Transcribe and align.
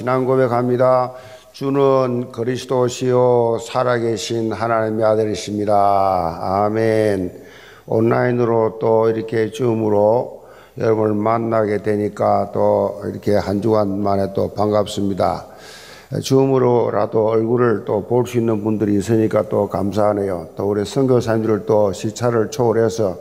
지난 0.00 0.24
고백합니다. 0.24 1.12
주는 1.52 2.32
그리스도시요 2.32 3.58
살아계신 3.58 4.50
하나님의 4.50 5.04
아들이십니다. 5.04 6.38
아멘. 6.40 7.30
온라인으로 7.84 8.78
또 8.80 9.10
이렇게 9.10 9.50
줌으로 9.50 10.44
여러분을 10.78 11.12
만나게 11.16 11.82
되니까 11.82 12.50
또 12.54 13.02
이렇게 13.12 13.36
한 13.36 13.60
주간 13.60 14.02
만에 14.02 14.32
또 14.32 14.54
반갑습니다. 14.54 15.44
줌으로라도 16.22 17.26
얼굴을 17.26 17.84
또 17.84 18.06
볼 18.06 18.26
수 18.26 18.38
있는 18.38 18.64
분들이 18.64 18.96
있으니까 18.96 19.50
또 19.50 19.68
감사하네요. 19.68 20.48
또 20.56 20.70
우리 20.70 20.86
선교사님들을 20.86 21.66
또 21.66 21.92
시차를 21.92 22.50
초월해서 22.50 23.18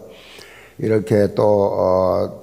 이렇게 0.78 1.34
또 1.36 1.44
어, 1.44 2.39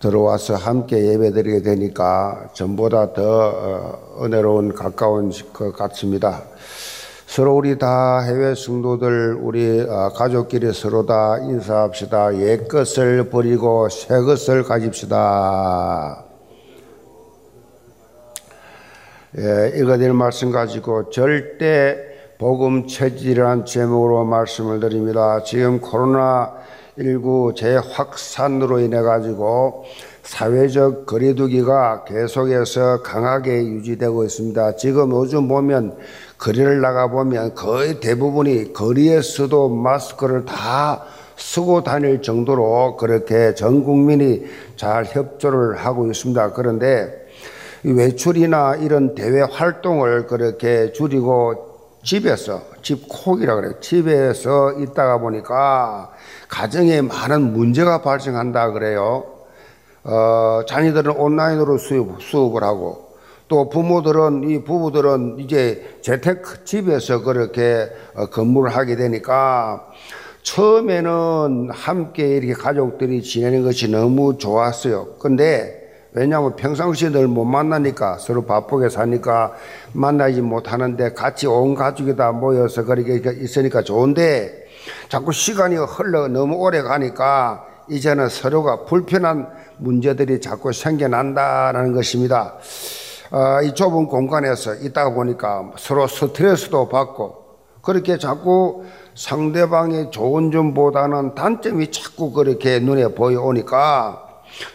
들어와서 0.00 0.54
함께 0.54 1.12
예배드리게 1.12 1.62
되니까 1.62 2.50
전보다 2.52 3.12
더 3.12 3.22
어, 3.22 4.24
은혜로운 4.24 4.74
가까운 4.74 5.32
것 5.52 5.72
같습니다. 5.72 6.42
서로 7.26 7.56
우리 7.56 7.78
다 7.78 8.20
해외 8.20 8.54
성도들 8.54 9.38
우리 9.40 9.80
어, 9.80 10.10
가족끼리 10.14 10.72
서로 10.72 11.04
다 11.04 11.38
인사합시다. 11.38 12.36
옛 12.38 12.68
것을 12.68 13.28
버리고 13.28 13.88
새 13.88 14.20
것을 14.20 14.62
가집시다. 14.62 16.24
예, 19.36 19.72
읽어드릴 19.76 20.14
말씀 20.14 20.50
가지고 20.50 21.10
절대 21.10 21.96
복음 22.38 22.86
체질이라는 22.86 23.66
제목으로 23.66 24.24
말씀을 24.24 24.80
드립니다. 24.80 25.42
지금 25.44 25.80
코로나 25.80 26.54
19 27.00 27.54
재확산으로 27.56 28.80
인해 28.80 29.00
가지고 29.00 29.84
사회적 30.24 31.06
거리두기가 31.06 32.04
계속해서 32.04 33.02
강하게 33.02 33.64
유지되고 33.66 34.24
있습니다. 34.24 34.76
지금 34.76 35.12
요즘 35.12 35.46
보면 35.46 35.96
거리를 36.38 36.80
나가 36.80 37.08
보면 37.08 37.54
거의 37.54 38.00
대부분이 38.00 38.72
거리에서도 38.72 39.68
마스크를 39.68 40.44
다 40.44 41.04
쓰고 41.36 41.84
다닐 41.84 42.20
정도로 42.20 42.96
그렇게 42.96 43.54
전 43.54 43.84
국민이 43.84 44.42
잘 44.74 45.04
협조를 45.04 45.76
하고 45.76 46.08
있습니다. 46.08 46.52
그런데 46.52 47.26
외출이나 47.84 48.74
이런 48.74 49.14
대외 49.14 49.42
활동을 49.42 50.26
그렇게 50.26 50.92
줄이고 50.92 51.68
집에서 52.02 52.62
집콕이라 52.82 53.54
그래요. 53.54 53.80
집에서 53.80 54.72
있다가 54.72 55.18
보니까 55.18 56.10
가정에 56.48 57.02
많은 57.02 57.52
문제가 57.52 58.02
발생한다 58.02 58.72
그래요. 58.72 59.24
어, 60.04 60.62
자녀들은 60.66 61.12
온라인으로 61.16 61.78
수업, 61.78 62.22
수업을 62.22 62.62
하고 62.62 63.08
또 63.48 63.68
부모들은 63.68 64.48
이 64.48 64.64
부부들은 64.64 65.36
이제 65.38 65.98
재택 66.02 66.64
집에서 66.64 67.22
그렇게 67.22 67.88
어, 68.14 68.26
근무를 68.26 68.74
하게 68.74 68.96
되니까 68.96 69.86
처음에는 70.42 71.70
함께 71.70 72.36
이렇게 72.36 72.54
가족들이 72.54 73.22
지내는 73.22 73.64
것이 73.64 73.90
너무 73.90 74.38
좋았어요. 74.38 75.16
근데 75.18 75.78
왜냐하면 76.12 76.56
평상시에 76.56 77.10
늘 77.10 77.28
못 77.28 77.44
만나니까 77.44 78.16
서로 78.18 78.44
바쁘게 78.46 78.88
사니까 78.88 79.52
만나지 79.92 80.40
못하는데 80.40 81.12
같이 81.12 81.46
온 81.46 81.74
가족이 81.74 82.16
다 82.16 82.32
모여서 82.32 82.84
그렇게 82.84 83.20
있으니까 83.42 83.82
좋은데 83.82 84.67
자꾸 85.08 85.32
시간이 85.32 85.76
흘러 85.76 86.28
너무 86.28 86.56
오래 86.56 86.82
가니까 86.82 87.64
이제는 87.88 88.28
서로가 88.28 88.84
불편한 88.84 89.48
문제들이 89.78 90.40
자꾸 90.40 90.72
생겨난다는 90.72 91.92
것입니다. 91.92 92.54
어, 93.30 93.62
이 93.62 93.74
좁은 93.74 94.06
공간에서 94.06 94.74
있다가 94.74 95.10
보니까 95.10 95.72
서로 95.76 96.06
스트레스도 96.06 96.88
받고 96.88 97.46
그렇게 97.82 98.18
자꾸 98.18 98.84
상대방의 99.14 100.10
좋은 100.10 100.50
점보다는 100.50 101.34
단점이 101.34 101.90
자꾸 101.90 102.32
그렇게 102.32 102.78
눈에 102.78 103.14
보여오니까 103.14 104.24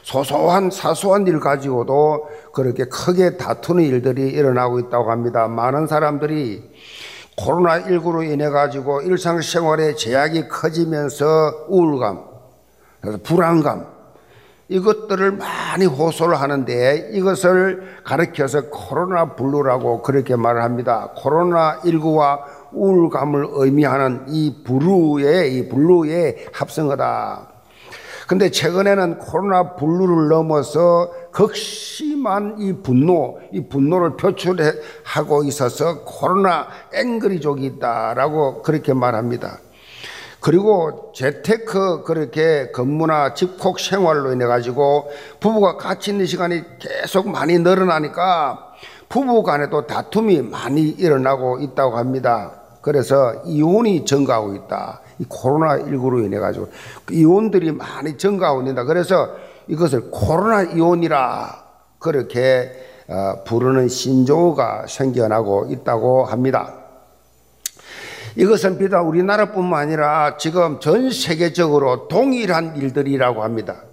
소소한 0.03 0.69
사소한 0.69 1.25
일 1.27 1.39
가지고도 1.39 2.27
그렇게 2.53 2.85
크게 2.85 3.38
다투는 3.38 3.83
일들이 3.83 4.29
일어나고 4.29 4.79
있다고 4.79 5.11
합니다. 5.11 5.47
많은 5.47 5.88
사람들이 5.88 6.72
코로나19로 7.38 8.29
인해 8.29 8.49
가지고 8.49 9.01
일상생활에 9.01 9.95
제약이 9.95 10.47
커지면서 10.47 11.66
우울감, 11.69 12.23
불안감, 13.23 13.94
이것들을 14.69 15.33
많이 15.33 15.85
호소를 15.85 16.39
하는데 16.39 17.09
이것을 17.11 17.99
가르켜서 18.03 18.69
코로나 18.69 19.35
blue라고 19.35 20.01
그렇게 20.01 20.35
말을 20.35 20.63
합니다. 20.63 21.11
코로나19와 21.17 22.39
우울감을 22.71 23.47
의미하는 23.51 24.25
이 24.29 24.63
blue의, 24.63 25.55
이 25.55 25.69
blue의 25.69 26.47
합성어다. 26.53 27.52
근데 28.28 28.50
최근에는 28.50 29.19
코로나 29.19 29.75
블루를 29.75 30.29
넘어서 30.29 31.11
극심한 31.31 32.56
이 32.59 32.73
분노, 32.73 33.39
이 33.51 33.67
분노를 33.67 34.16
표출하고 34.17 35.44
있어서 35.45 36.03
코로나 36.03 36.67
앵그리족이 36.94 37.66
있다라고 37.66 38.62
그렇게 38.62 38.94
말합니다. 38.94 39.59
그리고 40.39 41.13
재테크 41.16 42.03
그렇게 42.03 42.69
근무나 42.72 43.33
집콕 43.33 43.79
생활로 43.79 44.33
인해 44.33 44.45
가지고 44.45 45.09
부부가 45.39 45.78
같이 45.78 46.12
있는 46.12 46.25
시간이 46.25 46.63
계속 46.79 47.29
많이 47.29 47.57
늘어나니까 47.59 48.73
부부 49.07 49.44
간에도 49.44 49.88
다툼이 49.88 50.41
많이 50.41 50.89
일어나고 50.89 51.59
있다고 51.59 51.97
합니다. 51.97 52.62
그래서 52.83 53.41
이혼이 53.45 54.03
증가하고 54.03 54.55
있다. 54.55 54.99
이 55.17 55.23
코로나19로 55.23 56.25
인해 56.25 56.38
가지고 56.38 56.67
그 57.05 57.13
이혼들이 57.13 57.71
많이 57.71 58.17
증가하고 58.17 58.61
있다. 58.63 58.83
그래서 58.83 59.29
이것을 59.67 60.11
코로나 60.11 60.63
이혼이라 60.63 61.63
그렇게 61.97 62.71
어, 63.07 63.44
부르는 63.45 63.88
신조어가 63.88 64.88
생겨나고 64.88 65.67
있다고 65.69 66.25
합니다. 66.25 66.73
이것은 68.35 68.77
비단 68.77 69.05
우리나라뿐만 69.05 69.81
아니라 69.81 70.35
지금 70.38 70.81
전 70.81 71.09
세계적으로 71.09 72.09
동일한 72.09 72.75
일들이라고 72.75 73.44
합니다. 73.44 73.83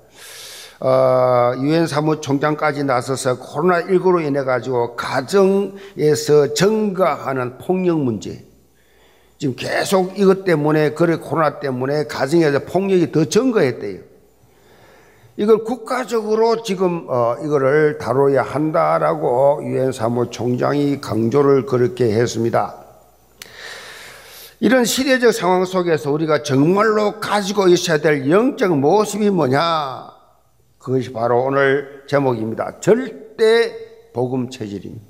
어, 0.80 1.52
유엔 1.58 1.86
사무총장까지 1.86 2.82
나서서 2.82 3.38
코로나19로 3.38 4.26
인해 4.26 4.42
가지고 4.42 4.96
가정에서 4.96 6.54
증가하는 6.54 7.58
폭력 7.58 8.00
문제, 8.00 8.49
지금 9.40 9.56
계속 9.56 10.18
이것 10.18 10.44
때문에 10.44 10.90
그래 10.90 11.16
코로나 11.16 11.60
때문에 11.60 12.04
가정에서 12.04 12.58
폭력이 12.66 13.10
더 13.10 13.24
증가했대요. 13.24 14.02
이걸 15.38 15.64
국가적으로 15.64 16.62
지금 16.62 17.06
어 17.08 17.36
이거를 17.42 17.96
다뤄야 17.96 18.42
한다라고 18.42 19.62
유엔 19.64 19.92
사무총장이 19.92 21.00
강조를 21.00 21.64
그렇게 21.64 22.12
했습니다. 22.12 22.84
이런 24.60 24.84
시대적 24.84 25.32
상황 25.32 25.64
속에서 25.64 26.12
우리가 26.12 26.42
정말로 26.42 27.18
가지고 27.18 27.68
있어야 27.68 27.96
될 27.96 28.28
영적 28.28 28.76
모습이 28.76 29.30
뭐냐? 29.30 30.06
그것이 30.76 31.14
바로 31.14 31.44
오늘 31.44 32.04
제목입니다. 32.06 32.80
절대 32.80 33.74
복음 34.12 34.50
체질입니다. 34.50 35.06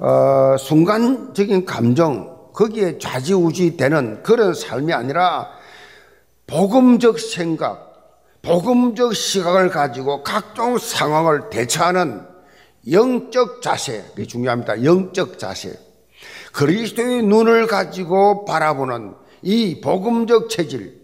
어, 0.00 0.56
순간적인 0.58 1.64
감정, 1.64 2.37
거기에 2.52 2.98
좌지우지 2.98 3.76
되는 3.76 4.22
그런 4.22 4.54
삶이 4.54 4.92
아니라 4.92 5.50
복음적 6.46 7.20
생각, 7.20 7.88
복음적 8.42 9.14
시각을 9.14 9.68
가지고 9.70 10.22
각종 10.22 10.78
상황을 10.78 11.50
대처하는 11.50 12.26
영적 12.90 13.60
자세, 13.60 14.04
그게 14.10 14.26
중요합니다. 14.26 14.84
영적 14.84 15.38
자세. 15.38 15.78
그리스도의 16.52 17.22
눈을 17.22 17.66
가지고 17.66 18.44
바라보는 18.44 19.14
이 19.42 19.80
복음적 19.80 20.48
체질, 20.48 20.98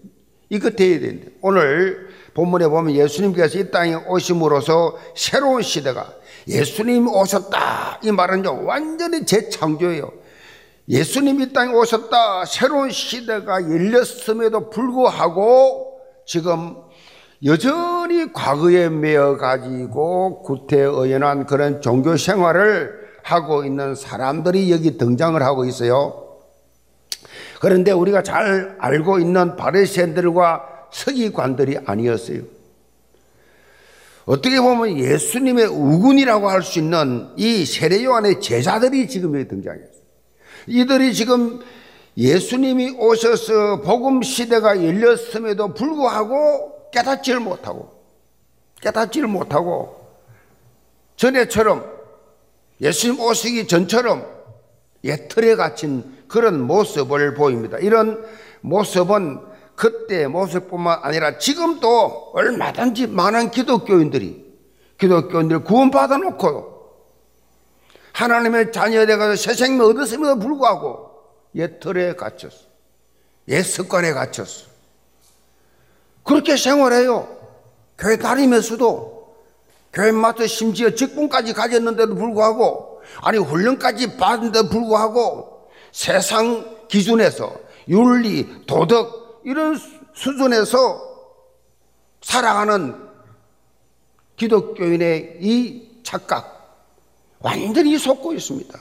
이거 0.49 0.71
돼야 0.71 0.99
되는데, 0.99 1.29
오늘 1.43 2.09
본문에 2.35 2.67
보면 2.69 2.95
예수님께서 2.95 3.59
이 3.59 3.71
땅에 3.71 3.95
오심으로써 3.95 4.99
새로운 5.15 5.63
시대가 5.63 6.13
예수님 6.49 7.09
오셨다. 7.09 8.01
이 8.03 8.11
말은 8.11 8.45
완전히 8.45 9.25
재창조예요. 9.25 10.24
예수님이 10.89 11.53
땅에 11.53 11.73
오셨다. 11.73 12.45
새로운 12.45 12.91
시대가 12.91 13.63
열렸음에도 13.63 14.69
불구하고 14.71 16.01
지금 16.27 16.77
여전히 17.45 18.33
과거에 18.33 18.89
매여 18.89 19.37
가지고 19.37 20.43
구태의연한 20.43 21.47
그런 21.47 21.81
종교 21.81 22.17
생활을 22.17 23.05
하고 23.23 23.65
있는 23.65 23.95
사람들이 23.95 24.71
여기 24.71 24.99
등장을 24.99 25.43
하고 25.43 25.65
있어요. 25.65 26.21
그런데 27.61 27.93
우리가 27.93 28.23
잘 28.23 28.77
알고 28.79 29.19
있는 29.21 29.57
바리새인들과 29.57 30.89
서기관들이 30.93 31.79
아니었어요. 31.87 32.43
어떻게 34.27 34.61
보면 34.61 34.99
예수님의 34.99 35.67
우군이라고 35.67 36.49
할 36.49 36.63
수 36.63 36.79
있는 36.79 37.29
이 37.37 37.65
세례 37.67 38.05
요한의 38.05 38.41
제자들이 38.41 39.09
지금 39.09 39.35
여기 39.35 39.49
등장했어요. 39.49 39.94
이들이 40.67 41.15
지금 41.15 41.61
예수님이 42.17 42.91
오셔서 42.99 43.81
복음 43.81 44.23
시대가 44.23 44.77
열렸음에도 44.83 45.75
불구하고 45.75 46.91
깨닫지를 46.91 47.41
못하고 47.41 47.93
깨닫지를 48.81 49.29
못하고 49.29 50.05
전에처럼 51.17 51.85
예수님 52.81 53.21
오시기 53.21 53.67
전처럼 53.67 54.27
예틀에 55.03 55.57
갇힌 55.57 56.05
그런 56.29 56.63
모습을 56.63 57.35
보입니다. 57.35 57.79
이런 57.79 58.25
모습은 58.63 59.41
그때 59.75 60.27
모습뿐만 60.27 61.01
아니라 61.03 61.39
지금도 61.39 62.31
얼마든지 62.33 63.09
많은 63.09 63.51
기독교인들이 63.51 64.45
기독교인들 64.99 65.65
구원받아 65.65 66.17
놓고 66.19 66.74
하나님의 68.15 68.73
자녀되가서 68.73 69.37
새 69.37 69.55
생명 69.55 69.89
얻었음에도 69.89 70.39
불구하고 70.39 71.11
옛 71.57 71.81
틀에 71.81 72.15
갇혔어. 72.15 72.57
옛 73.49 73.63
습관에 73.63 74.13
갇혔어. 74.13 74.67
그렇게 76.23 76.57
생활해요. 76.57 77.29
교회 77.99 78.17
다니면서도 78.17 79.35
교회 79.93 80.13
마트 80.13 80.47
심지어 80.47 80.91
직분까지 80.91 81.53
가졌는데도 81.53 82.15
불구하고 82.15 83.03
아니 83.21 83.39
훈련까지 83.39 84.17
받은데도 84.17 84.69
불구하고 84.69 85.69
세상 85.93 86.87
기준에서 86.89 87.55
윤리, 87.89 88.65
도덕 88.67 89.43
이런 89.45 89.79
수준에서 90.15 91.03
살아가는 92.23 92.97
기독교인의 94.37 95.39
이 95.41 96.01
착각 96.03 96.54
완전히 97.41 97.99
속고 97.99 98.33
있습니다. 98.33 98.79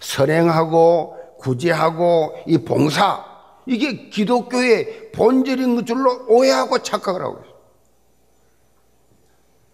선행하고 0.00 1.36
구제하고 1.38 2.36
이 2.46 2.58
봉사 2.58 3.24
이게 3.66 4.08
기독교의 4.08 5.12
본질인 5.12 5.84
줄로 5.86 6.24
오해하고 6.28 6.82
착각을 6.82 7.22
하고 7.22 7.40
있어요. 7.40 7.54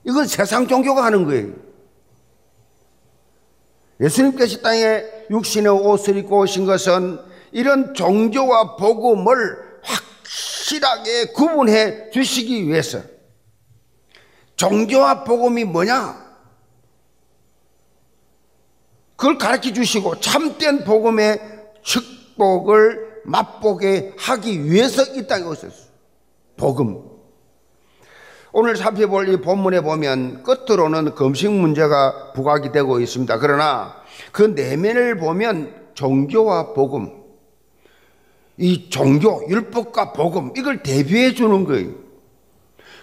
이건 0.04 0.26
세상 0.26 0.66
종교가 0.66 1.04
하는 1.04 1.24
거예요. 1.24 1.52
예수님께서 4.00 4.60
땅에 4.62 5.04
육신의 5.30 5.70
옷을 5.72 6.16
입고 6.18 6.40
오신 6.40 6.64
것은 6.64 7.20
이런 7.52 7.92
종교와 7.94 8.76
복음을 8.76 9.58
확실하게 9.82 11.32
구분해 11.32 12.10
주시기 12.10 12.66
위해서 12.66 13.00
종교와 14.56 15.24
복음이 15.24 15.64
뭐냐? 15.64 16.29
그걸 19.20 19.36
가르쳐 19.36 19.70
주시고 19.70 20.20
참된 20.20 20.82
복음의 20.82 21.38
축복을 21.82 23.20
맛보게 23.26 24.14
하기 24.16 24.64
위해서 24.64 25.02
이 25.14 25.26
땅에 25.26 25.44
오셨어요. 25.44 25.90
복음. 26.56 27.02
오늘 28.52 28.76
살펴볼 28.76 29.28
이 29.28 29.36
본문에 29.36 29.82
보면 29.82 30.42
끝으로는 30.42 31.14
금식 31.14 31.52
문제가 31.52 32.32
부각이 32.32 32.72
되고 32.72 32.98
있습니다. 32.98 33.38
그러나 33.40 33.94
그 34.32 34.42
내면을 34.42 35.18
보면 35.18 35.74
종교와 35.92 36.72
복음, 36.72 37.10
이 38.56 38.88
종교, 38.88 39.46
율법과 39.50 40.14
복음, 40.14 40.54
이걸 40.56 40.82
대비해 40.82 41.34
주는 41.34 41.64
거예요. 41.64 41.90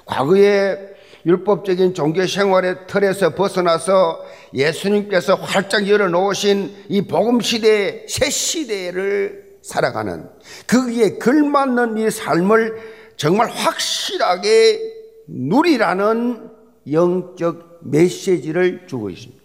과거에 0.08 0.97
율법적인 1.28 1.94
종교 1.94 2.26
생활의 2.26 2.88
틀에서 2.88 3.36
벗어나서 3.36 4.26
예수님께서 4.54 5.36
활짝 5.36 5.88
열어놓으신 5.88 6.86
이 6.88 7.02
복음 7.02 7.42
시대의 7.42 8.06
새 8.08 8.30
시대를 8.30 9.58
살아가는 9.62 10.30
거기에 10.68 11.18
걸맞는 11.18 11.98
이 11.98 12.10
삶을 12.10 12.78
정말 13.18 13.50
확실하게 13.50 14.80
누리라는 15.28 16.50
영적 16.90 17.80
메시지를 17.82 18.88
주고 18.88 19.10
있습니다. 19.10 19.44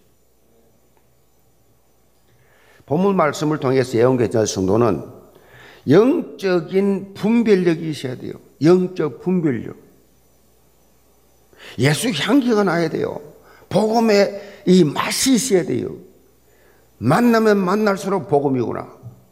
본문 2.86 3.16
말씀을 3.16 3.58
통해서 3.58 3.98
예언교회 3.98 4.46
성도는 4.46 5.02
영적인 5.88 7.14
분별력이 7.14 7.90
있어야 7.90 8.16
돼요. 8.16 8.34
영적 8.62 9.20
분별력. 9.20 9.81
예수 11.78 12.10
향기가 12.10 12.64
나야 12.64 12.88
돼요. 12.88 13.20
복음의 13.68 14.62
이 14.66 14.84
맛이 14.84 15.34
있어야 15.34 15.64
돼요. 15.64 15.96
만나면 16.98 17.58
만날수록 17.58 18.28
복음이구나. 18.28 18.88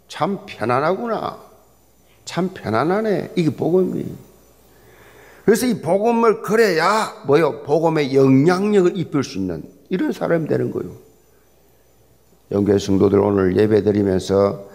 참 0.09 0.41
편안하구나. 0.47 1.39
참 2.25 2.51
편안하네. 2.53 3.33
이게 3.37 3.51
복음이에요. 3.51 4.31
그래서 5.45 5.67
이 5.67 5.81
복음을 5.81 6.43
그래야 6.43 7.23
뭐요? 7.27 7.63
복음의 7.63 8.15
영향력을 8.15 8.97
입힐 8.97 9.23
수 9.25 9.39
있는 9.39 9.63
이런 9.89 10.13
사람이 10.13 10.49
되는 10.49 10.71
거예요. 10.71 10.93
영계 12.53 12.79
성도들 12.79 13.19
오늘 13.19 13.57
예배 13.57 13.83
드리면서 13.83 14.69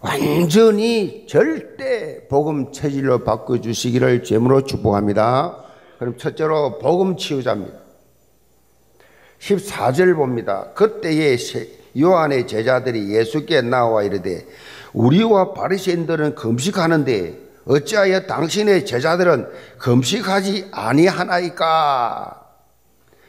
완전히 0.00 1.26
절대 1.28 2.26
복음 2.28 2.72
체질로 2.72 3.24
바꿔 3.24 3.60
주시기를 3.60 4.22
제물로 4.24 4.62
축복합니다. 4.64 5.65
그럼 5.98 6.16
첫째로 6.16 6.78
복음 6.78 7.16
치유자입니다. 7.16 7.78
14절 9.38 10.14
봅니다. 10.14 10.70
그때에 10.74 11.36
요한의 11.98 12.46
제자들이 12.46 13.14
예수께 13.14 13.62
나와 13.62 14.02
이르되 14.02 14.46
우리와 14.92 15.54
바리새인들은 15.54 16.34
금식하는데 16.34 17.46
어찌하여 17.66 18.26
당신의 18.26 18.86
제자들은 18.86 19.48
금식하지 19.78 20.68
아니하나이까? 20.72 22.42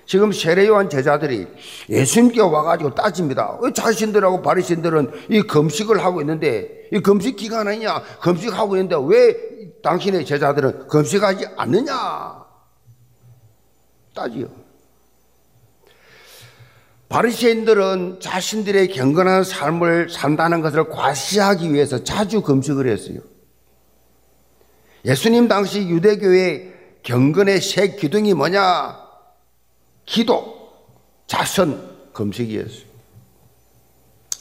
지금 0.06 0.32
세례요한 0.32 0.90
제자들이 0.90 1.48
예수님께 1.90 2.40
와가지고 2.40 2.96
따집니다. 2.96 3.60
자신들하고 3.74 4.42
바리새인들은 4.42 5.12
이 5.30 5.42
금식을 5.42 6.04
하고 6.04 6.22
있는데 6.22 6.88
이 6.94 7.00
금식 7.00 7.36
기간 7.36 7.68
아니냐? 7.68 8.02
금식하고 8.22 8.78
있는데 8.78 8.96
왜 9.06 9.36
당신의 9.84 10.26
제자들은 10.26 10.88
금식하지 10.88 11.48
않느냐? 11.58 12.37
따지요. 14.18 14.48
바리새인들은 17.10 18.20
자신들의 18.20 18.90
경건한 18.90 19.44
삶을 19.44 20.10
산다는 20.10 20.62
것을 20.62 20.90
과시하기 20.90 21.72
위해서 21.74 22.04
자주 22.04 22.42
금식을 22.42 22.88
했어요. 22.88 23.20
예수님 25.06 25.48
당시 25.48 25.88
유대교의 25.88 26.74
경건의 27.04 27.62
새 27.62 27.96
기둥이 27.96 28.34
뭐냐? 28.34 29.00
기도, 30.06 30.74
자선, 31.28 31.96
금식이었어요. 32.12 32.88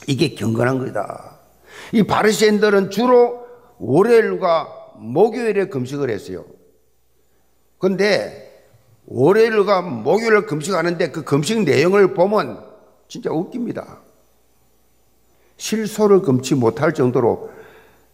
이게 0.08 0.34
경건한 0.34 0.78
거다. 0.78 1.38
이 1.92 2.02
바리새인들은 2.02 2.90
주로 2.90 3.46
월요일과 3.78 4.94
목요일에 4.96 5.66
금식을 5.66 6.10
했어요. 6.10 6.44
근데 7.78 8.45
월요일과 9.06 9.82
목요일을 9.82 10.46
금식하는데 10.46 11.10
그 11.10 11.22
금식 11.22 11.62
내용을 11.62 12.14
보면 12.14 12.64
진짜 13.08 13.30
웃깁니다. 13.30 14.00
실소를 15.56 16.22
금치 16.22 16.54
못할 16.54 16.92
정도로 16.92 17.50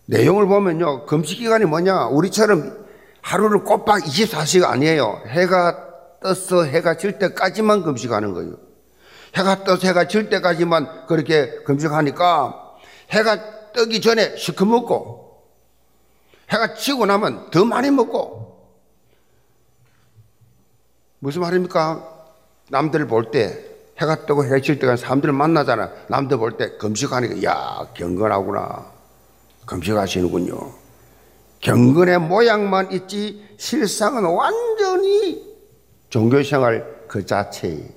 내용을 0.06 0.46
보면요. 0.46 1.06
금식 1.06 1.38
기간이 1.38 1.64
뭐냐? 1.64 2.06
우리처럼 2.08 2.86
하루를 3.22 3.64
꼬박 3.64 4.02
24시가 4.02 4.64
아니에요. 4.64 5.22
해가 5.26 5.88
떠서 6.22 6.64
해가 6.64 6.96
질 6.96 7.18
때까지만 7.18 7.82
금식하는 7.82 8.32
거예요. 8.34 8.56
해가 9.34 9.64
떠서 9.64 9.86
해가 9.88 10.08
질 10.08 10.28
때까지만 10.28 11.06
그렇게 11.06 11.50
금식하니까 11.64 12.74
해가 13.10 13.72
뜨기 13.72 14.00
전에 14.00 14.36
시커 14.36 14.66
먹고 14.66 15.42
해가 16.50 16.74
지고 16.74 17.06
나면 17.06 17.50
더 17.50 17.64
많이 17.64 17.90
먹고 17.90 18.41
무슨 21.22 21.40
말입니까? 21.42 22.02
남들 22.68 23.06
볼 23.06 23.30
때 23.30 23.56
해가 24.00 24.26
뜨고 24.26 24.44
해가 24.44 24.60
질 24.60 24.80
때가 24.80 24.96
사람들을 24.96 25.32
만나잖아. 25.32 25.88
남들 26.08 26.36
볼때 26.38 26.76
금식하니까 26.78 27.44
야 27.44 27.86
경건하구나. 27.94 28.90
금식하시는군요. 29.66 30.72
경건의 31.60 32.18
모양만 32.18 32.90
있지 32.90 33.46
실상은 33.56 34.24
완전히 34.24 35.46
종교생활 36.10 37.04
그 37.06 37.24
자체에 37.24 37.88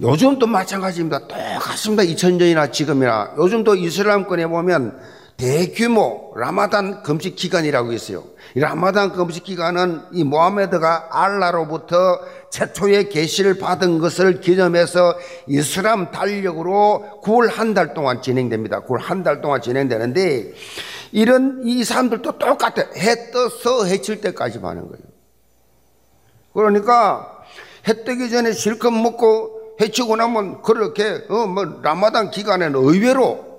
요즘도 0.00 0.46
마찬가지입니다. 0.46 1.28
똑같습니다. 1.28 2.02
2000년이나 2.04 2.72
지금이나. 2.72 3.34
요즘도 3.36 3.74
이슬람권에 3.74 4.46
보면 4.46 4.98
대규모 5.36 6.32
라마단 6.36 7.02
금식 7.02 7.34
기간이라고 7.36 7.92
있어요. 7.92 8.24
이 8.54 8.60
라마단 8.60 9.12
금식 9.12 9.44
기간은 9.44 10.00
이 10.12 10.22
모하메드가 10.24 11.08
알라로부터 11.10 12.20
최초의 12.50 13.08
계시를 13.08 13.58
받은 13.58 13.98
것을 13.98 14.40
기념해서 14.40 15.16
이슬람 15.48 16.10
달력으로 16.12 17.20
9월 17.24 17.50
한 17.50 17.74
달 17.74 17.94
동안 17.94 18.22
진행됩니다. 18.22 18.82
9월 18.82 18.98
한 19.00 19.24
달 19.24 19.40
동안 19.40 19.60
진행되는데 19.60 20.52
이런 21.10 21.62
이 21.64 21.82
사람들도 21.82 22.38
똑같아. 22.38 22.82
해 22.96 23.30
떠서 23.32 23.84
해칠 23.86 24.20
때까지 24.20 24.58
하는 24.58 24.82
거예요. 24.82 25.04
그러니까 26.52 27.42
해 27.88 28.04
뜨기 28.04 28.30
전에 28.30 28.52
실컷 28.52 28.92
먹고 28.92 29.76
해치고 29.80 30.14
나면 30.14 30.62
그렇게 30.62 31.24
어뭐 31.28 31.80
라마단 31.82 32.30
기간에는 32.30 32.78
의외로 32.80 33.53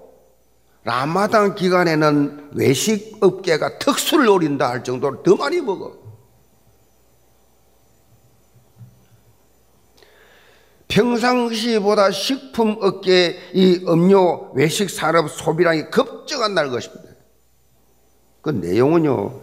라마단 0.85 1.55
기간에는 1.55 2.51
외식 2.53 3.17
업계가 3.19 3.79
특수를 3.79 4.25
노린다 4.25 4.69
할 4.69 4.83
정도로 4.83 5.23
더 5.23 5.35
많이 5.35 5.59
먹어. 5.59 5.97
평상시보다 10.87 12.11
식품 12.11 12.77
업계 12.79 13.35
이 13.53 13.83
음료 13.87 14.51
외식 14.53 14.91
산업 14.91 15.29
소비량이 15.31 15.89
급증한 15.89 16.53
날 16.53 16.69
것입니다. 16.69 17.03
그 18.41 18.51
내용은요 18.51 19.41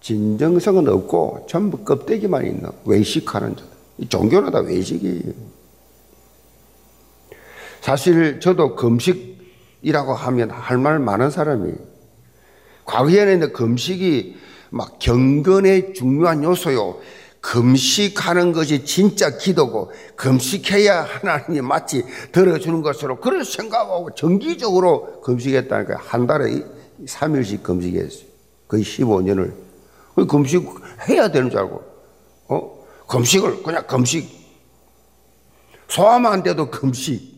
진정성은 0.00 0.88
없고 0.88 1.46
전부 1.50 1.84
껍데기만 1.84 2.46
있는 2.46 2.70
외식하는 2.86 3.56
자. 3.56 3.64
종교는 4.08 4.52
다 4.52 4.60
외식이에요. 4.60 5.34
사실 7.82 8.40
저도 8.40 8.74
금식 8.74 9.37
이라고 9.82 10.14
하면 10.14 10.50
할 10.50 10.78
말 10.78 10.98
많은 10.98 11.30
사람이에요. 11.30 11.76
과거에는 12.84 13.52
금식이 13.52 14.36
막 14.70 14.98
경건의 14.98 15.94
중요한 15.94 16.42
요소요. 16.42 16.98
금식하는 17.40 18.52
것이 18.52 18.84
진짜 18.84 19.36
기도고 19.36 19.92
금식해야 20.16 21.02
하나님이 21.02 21.60
마치 21.60 22.04
들어주는 22.32 22.82
것으로 22.82 23.20
그런 23.20 23.44
생각하고 23.44 24.14
정기적으로 24.14 25.20
금식했다니까 25.20 25.96
한 25.98 26.26
달에 26.26 26.64
3일씩 27.06 27.62
금식했어요. 27.62 28.26
거의 28.66 28.82
15년을. 28.82 29.52
금식 30.28 30.68
해야 31.08 31.30
되는 31.30 31.48
줄 31.48 31.60
알고. 31.60 31.82
어? 32.48 32.84
금식을 33.06 33.62
그냥 33.62 33.86
금식. 33.86 34.28
소화만 35.88 36.32
안 36.32 36.42
돼도 36.42 36.70
금식. 36.70 37.37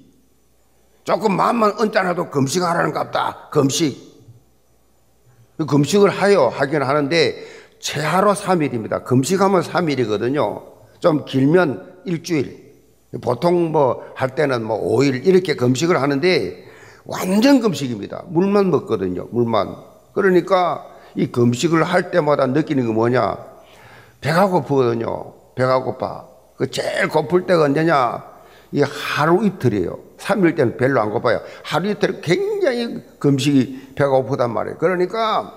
조금 1.11 1.37
마음만 1.37 1.73
언짢아도 1.77 2.31
금식하라는 2.31 2.93
갑다. 2.93 3.49
금식. 3.51 3.99
금식을 5.67 6.09
하여 6.09 6.47
하긴 6.47 6.83
하는데 6.85 7.35
최하로 7.81 8.33
3일입니다. 8.35 9.03
금식하면 9.03 9.63
3일이거든요. 9.63 10.63
좀 11.01 11.25
길면 11.25 12.03
일주일. 12.05 12.75
보통 13.23 13.73
뭐 13.73 14.05
할 14.15 14.37
때는 14.37 14.63
뭐 14.63 14.81
5일 14.81 15.27
이렇게 15.27 15.57
금식을 15.57 16.01
하는데 16.01 16.65
완전 17.05 17.61
금식입니다. 17.61 18.27
물만 18.29 18.71
먹거든요. 18.71 19.27
물만. 19.33 19.75
그러니까 20.15 20.87
이 21.17 21.27
금식을 21.27 21.83
할 21.83 22.13
때마다 22.13 22.47
느끼는 22.47 22.87
게 22.87 22.93
뭐냐? 22.93 23.37
배가 24.21 24.47
고프거든요. 24.47 25.35
배가 25.57 25.83
고파. 25.83 26.29
그 26.57 26.71
제일 26.71 27.09
고플 27.09 27.47
때가 27.47 27.65
언제냐? 27.65 28.30
이 28.73 28.83
하루 28.83 29.45
이틀이에요. 29.45 29.99
3일 30.19 30.57
때는 30.57 30.77
별로 30.77 31.01
안 31.01 31.11
고파요. 31.11 31.41
하루 31.65 31.89
이틀 31.91 32.21
굉장히 32.21 33.03
금식이 33.19 33.95
배가 33.95 34.11
고프단 34.11 34.53
말이에요. 34.53 34.79
그러니까 34.79 35.55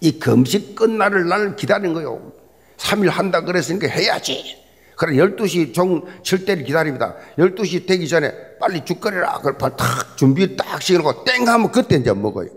이 0.00 0.18
금식 0.18 0.74
끝날을 0.74 1.28
날 1.28 1.56
기다리는 1.56 1.94
거예요. 1.94 2.32
3일 2.76 3.10
한다 3.10 3.42
그랬으니까 3.42 3.86
해야지. 3.86 4.62
그래 4.96 5.16
12시 5.16 5.74
종칠 5.74 6.44
때를 6.44 6.64
기다립니다. 6.64 7.16
12시 7.38 7.86
되기 7.86 8.08
전에 8.08 8.32
빨리 8.60 8.84
죽 8.84 9.00
끓여라. 9.00 9.38
그걸 9.38 9.58
탁 9.58 10.16
준비 10.16 10.56
딱 10.56 10.80
시켜놓고 10.80 11.24
땡 11.24 11.46
하면 11.46 11.70
그때 11.70 11.96
이제 11.96 12.12
먹어요. 12.12 12.48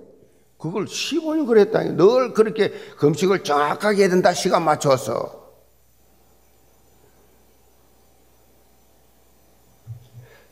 그걸 0.57 0.85
15년 0.85 1.47
그랬다니. 1.47 1.95
늘 1.95 2.33
그렇게 2.33 2.71
금식을 2.97 3.43
정확하게 3.43 4.03
해야 4.03 4.09
된다. 4.09 4.33
시간 4.33 4.63
맞춰서. 4.63 5.46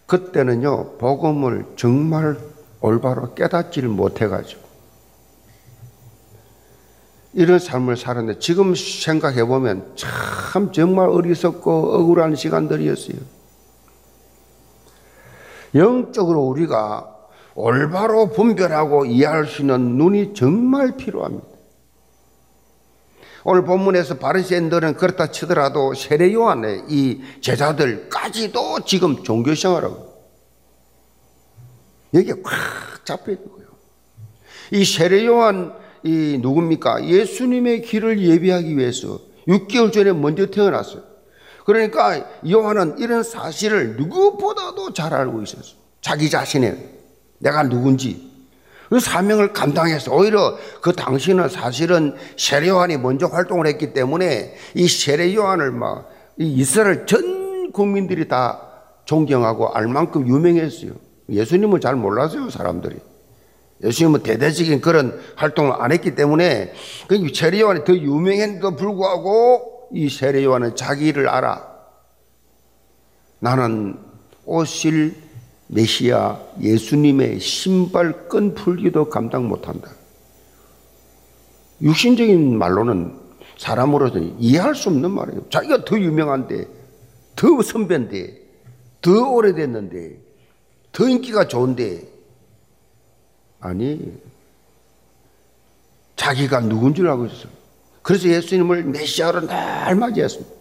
그때는요, 0.06 0.98
복음을 0.98 1.66
정말 1.76 2.38
올바로 2.82 3.34
깨닫지를 3.34 3.90
못해가지고. 3.90 4.66
이런 7.34 7.60
삶을 7.60 7.98
살았는데 7.98 8.40
지금 8.40 8.74
생각해 8.76 9.46
보면 9.46 9.96
참 9.96 10.72
정말 10.72 11.10
어리석고 11.10 11.96
억울한 11.96 12.36
시간들이었어요. 12.36 13.18
영적으로 15.76 16.42
우리가 16.44 17.14
올바로 17.56 18.30
분별하고 18.30 19.06
이해할 19.06 19.48
수 19.48 19.62
있는 19.62 19.98
눈이 19.98 20.34
정말 20.34 20.96
필요합니다. 20.96 21.55
오늘 23.48 23.64
본문에서 23.64 24.18
바리새인들은 24.18 24.96
그렇다 24.96 25.28
치더라도 25.28 25.94
세례 25.94 26.34
요한의 26.34 26.86
이 26.90 27.22
제자들까지도 27.42 28.86
지금 28.86 29.24
종교 29.24 29.54
생활하고 29.54 30.16
여기에 32.16 32.34
꽉 32.44 33.06
잡혀 33.06 33.34
있는 33.34 33.48
거예요. 33.52 33.68
이 34.72 34.84
세례 34.84 35.24
요한 35.28 35.75
이 36.04 36.40
누굽니까? 36.42 37.06
예수님의 37.06 37.84
길을 37.84 38.20
예비하기 38.20 38.78
위해서 38.78 39.20
6개월 39.48 39.94
전에 39.94 40.12
먼저 40.12 40.48
태어났어요. 40.48 41.04
그러니까 41.66 42.28
요한은 42.50 42.98
이런 42.98 43.22
사실을 43.22 43.96
누구보다도 43.96 44.94
잘 44.94 45.14
알고 45.14 45.44
있었어요. 45.44 45.75
자기 46.02 46.32
자신의 46.32 46.90
내가 47.38 47.62
누군지 47.62 48.35
그 48.89 49.00
사명을 49.00 49.54
감당해서 49.54 50.13
오히려 50.13 50.58
그 50.82 50.94
당시는 50.94 51.50
사실은 51.50 52.15
세례 52.38 52.68
요한이 52.70 52.98
먼저 52.98 53.27
활동을 53.27 53.68
했기 53.68 53.94
때문에 53.94 54.56
이 54.74 54.88
세례 54.88 55.34
요한을 55.34 55.72
막 55.72 56.10
이스라엘 56.38 57.06
전 57.06 57.72
국민들이 57.72 58.27
다 58.27 58.62
존경하고 59.06 59.70
알 59.74 59.88
만큼 59.88 60.27
유명했어요. 60.27 60.92
예수님을 61.30 61.80
잘 61.80 61.96
몰랐어요, 61.96 62.50
사람들이. 62.50 62.98
예수님은 63.84 64.24
대대적인 64.24 64.82
그런 64.82 65.20
활동을 65.36 65.74
안 65.80 65.92
했기 65.92 66.15
때문에 66.15 66.74
그 67.08 67.27
세례 67.34 67.62
요한이 67.62 67.84
더 67.84 67.94
유명했는데도 67.94 68.75
불구하고 68.75 69.89
이 69.94 70.10
세례 70.10 70.44
요한은 70.44 70.75
자기를 70.75 71.27
알아. 71.27 71.75
나는 73.39 73.98
오실 74.46 75.15
메시아 75.68 76.40
예수님의 76.62 77.40
신발 77.40 78.28
끈 78.28 78.54
풀기도 78.54 79.10
감당 79.10 79.48
못한다. 79.48 79.92
육신적인 81.82 82.58
말로는 82.58 83.18
사람으로서는 83.58 84.40
이해할 84.40 84.76
수 84.76 84.90
없는 84.90 85.12
말이에요. 85.12 85.50
자기가 85.50 85.86
더 85.86 86.00
유명한데, 86.00 86.68
더 87.36 87.62
선배인데, 87.62 88.42
더 89.02 89.30
오래됐는데, 89.32 90.20
더 90.92 91.10
인기가 91.10 91.48
좋은데, 91.48 92.08
아니, 93.60 94.14
자기가 96.16 96.62
누군 96.62 96.94
줄 96.94 97.10
알고 97.10 97.26
있어요. 97.26 97.50
그래서 98.02 98.28
예수님을 98.28 98.84
메시아로 98.84 99.42
날 99.48 99.96
맞이했습니다. 99.96 100.56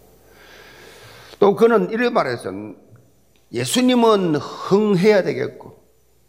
또 1.39 1.55
그는 1.55 1.89
이렇게 1.91 2.09
말했어요. 2.09 2.75
예수님은 3.55 4.35
흥해야 4.35 5.23
되겠고 5.23 5.73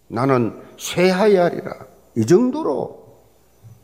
나는 0.06 0.62
쇠하야 0.78 1.46
하리라. 1.46 1.72
이 2.16 2.24
정도로 2.24 3.04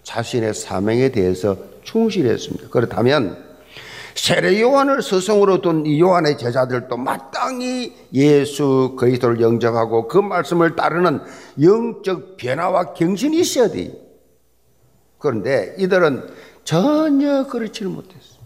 자신의 0.05 0.55
사명에 0.55 1.11
대해서 1.11 1.57
충실했습니다. 1.83 2.69
그렇다면 2.69 3.53
세례 4.15 4.61
요한을 4.61 5.03
스승으로 5.03 5.61
둔 5.61 5.85
이 5.87 6.01
요한의 6.01 6.39
제자들도 6.39 6.97
마땅히 6.97 7.97
예수 8.13 8.95
그리스도를 8.97 9.41
영접하고 9.41 10.07
그 10.07 10.19
말씀을 10.19 10.77
따르는 10.77 11.21
영적 11.61 12.37
변화와 12.37 12.95
경신이 12.95 13.41
있어야 13.41 13.69
돼요. 13.69 13.93
그런데 15.19 15.75
이들은 15.79 16.29
전혀 16.63 17.47
그렇지를 17.49 17.91
못했어. 17.91 18.41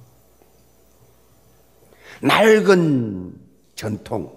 낡은 2.23 3.35
전통, 3.75 4.33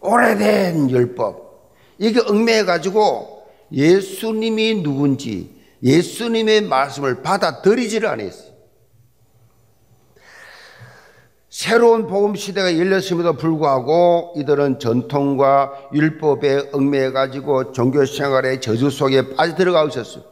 오래된 0.00 0.90
율법, 0.90 1.72
이게 1.98 2.20
얽매여 2.20 2.64
가지고 2.64 3.46
예수님이 3.72 4.82
누군지 4.82 5.56
예수님의 5.82 6.62
말씀을 6.62 7.22
받아들이지를 7.22 8.08
않았어요. 8.08 8.48
새로운 11.50 12.06
복음 12.06 12.34
시대가 12.36 12.78
열렸음에도 12.78 13.32
불구하고 13.32 14.34
이들은 14.36 14.78
전통과 14.78 15.72
율법에 15.92 16.70
얽매여 16.72 17.12
가지고 17.12 17.72
종교 17.72 18.04
생활의 18.04 18.60
저주 18.60 18.90
속에 18.90 19.34
빠져 19.34 19.56
들어가 19.56 19.84
있었어요. 19.84 20.24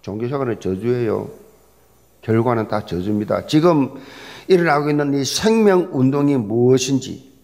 종교 0.00 0.28
생활은 0.28 0.60
저주예요. 0.60 1.28
결과는 2.22 2.68
다 2.68 2.84
저주입니다. 2.84 3.46
지금 3.46 3.94
일어나고 4.48 4.90
있는 4.90 5.14
이 5.14 5.24
생명 5.24 5.88
운동이 5.92 6.36
무엇인지, 6.36 7.37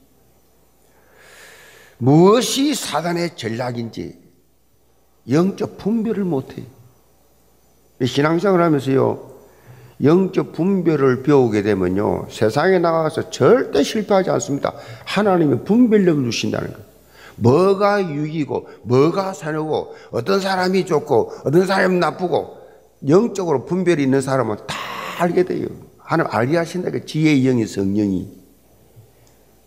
무엇이 1.98 2.74
사단의 2.74 3.36
전략인지 3.36 4.18
영적 5.30 5.78
분별을 5.78 6.24
못해요. 6.24 6.66
신앙생활 8.04 8.60
하면서요, 8.60 9.32
영적 10.02 10.52
분별을 10.52 11.22
배우게 11.22 11.62
되면요, 11.62 12.26
세상에 12.30 12.78
나가서 12.78 13.30
절대 13.30 13.82
실패하지 13.82 14.30
않습니다. 14.30 14.74
하나님이 15.04 15.64
분별력을 15.64 16.24
주신다는 16.30 16.72
거예요. 16.72 16.84
뭐가 17.36 18.10
유익이고, 18.10 18.68
뭐가 18.82 19.32
사느고, 19.32 19.94
어떤 20.10 20.40
사람이 20.40 20.86
좋고, 20.86 21.32
어떤 21.44 21.66
사람이 21.66 21.98
나쁘고, 21.98 22.58
영적으로 23.08 23.64
분별이 23.64 24.02
있는 24.02 24.20
사람은 24.20 24.56
다 24.66 24.76
알게 25.18 25.44
돼요. 25.44 25.66
하나님 25.98 26.32
알게 26.32 26.56
하신다. 26.56 26.90
그 26.90 27.04
지혜의 27.06 27.42
영이 27.42 27.66
성령이. 27.66 28.43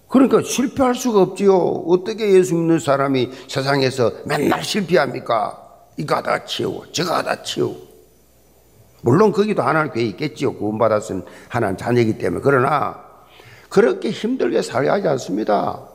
그러니까 0.08 0.42
실패할 0.42 0.96
수가 0.96 1.22
없지요. 1.22 1.56
어떻게 1.56 2.32
예수 2.34 2.56
믿는 2.56 2.80
사람이 2.80 3.30
세상에서 3.48 4.12
맨날 4.26 4.64
실패합니까? 4.64 5.64
이거 5.98 6.16
하다 6.16 6.46
치우고, 6.46 6.92
저거 6.92 7.16
하다 7.16 7.44
치우고. 7.44 7.88
물론 9.02 9.32
거기도 9.32 9.62
하나님 9.62 9.92
교회 9.92 10.04
있겠지요. 10.06 10.54
구원받았은 10.56 11.24
하나님 11.50 11.78
자녀이기 11.78 12.18
때문에. 12.18 12.42
그러나 12.44 13.04
그렇게 13.70 14.10
힘들게 14.12 14.62
살아야 14.62 14.94
하지 14.94 15.08
않습니다. 15.08 15.88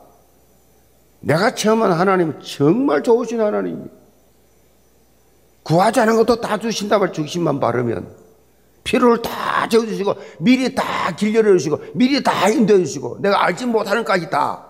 내가 1.19 1.55
체험한 1.55 1.91
하나님 1.91 2.39
정말 2.41 3.01
좋으신 3.01 3.41
하나님. 3.41 3.89
구하지 5.63 6.01
않은 6.01 6.17
것도 6.17 6.41
다 6.41 6.57
주신다 6.57 6.99
말 6.99 7.13
중심만 7.13 7.59
바르면 7.59 8.22
피로를 8.83 9.21
다 9.21 9.67
채워주시고 9.67 10.15
미리 10.39 10.75
다 10.75 11.15
길려주시고 11.15 11.79
미리 11.93 12.21
다 12.21 12.49
인도해 12.49 12.79
주시고 12.83 13.19
내가 13.21 13.43
알지 13.45 13.65
못하는 13.65 14.03
까지 14.03 14.29
다 14.29 14.67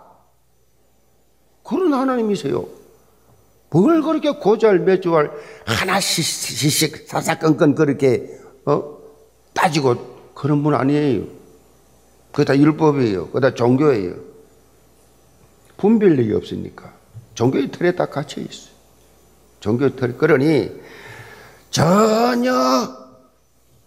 그런 1.63 1.93
하나님이세요. 1.93 2.65
뭘 3.70 4.01
그렇게 4.03 4.32
고잘 4.32 4.79
매주할 4.79 5.32
하나씩 5.65 7.08
사사건건 7.08 7.74
그렇게 7.74 8.29
어? 8.65 8.98
따지고 9.53 10.32
그런 10.36 10.62
분 10.62 10.75
아니에요. 10.75 11.24
그게 12.32 12.46
다 12.46 12.58
율법이에요. 12.58 13.27
그게 13.27 13.39
다 13.39 13.53
종교예요. 13.53 14.15
분별력이 15.77 16.34
없으니까. 16.34 16.93
종교의 17.34 17.72
틀에 17.72 17.96
딱 17.96 18.12
갇혀 18.12 18.41
있어요. 18.41 18.74
종교의 19.60 19.96
틀. 19.96 20.17
그러니 20.17 20.72
전혀 21.72 22.51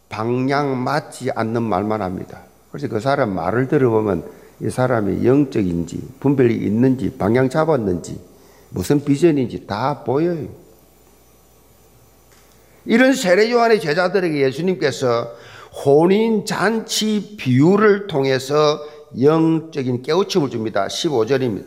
방향 0.08 0.82
맞지 0.82 1.30
않는 1.34 1.62
말만 1.62 2.02
합니다. 2.02 2.42
그래서 2.70 2.88
그 2.88 3.00
사람 3.00 3.34
말을 3.34 3.68
들어보면 3.68 4.25
이 4.60 4.70
사람이 4.70 5.26
영적인지 5.26 6.00
분별이 6.20 6.54
있는지 6.54 7.16
방향 7.16 7.48
잡았는지 7.48 8.20
무슨 8.70 9.04
비전인지 9.04 9.66
다 9.66 10.04
보여요. 10.04 10.48
이런 12.84 13.14
세례 13.14 13.50
요한의 13.50 13.80
제자들에게 13.80 14.40
예수님께서 14.40 15.32
혼인 15.84 16.46
잔치 16.46 17.36
비유를 17.36 18.06
통해서 18.06 18.80
영적인 19.20 20.02
깨우침을 20.02 20.50
줍니다. 20.50 20.86
15절입니다. 20.86 21.64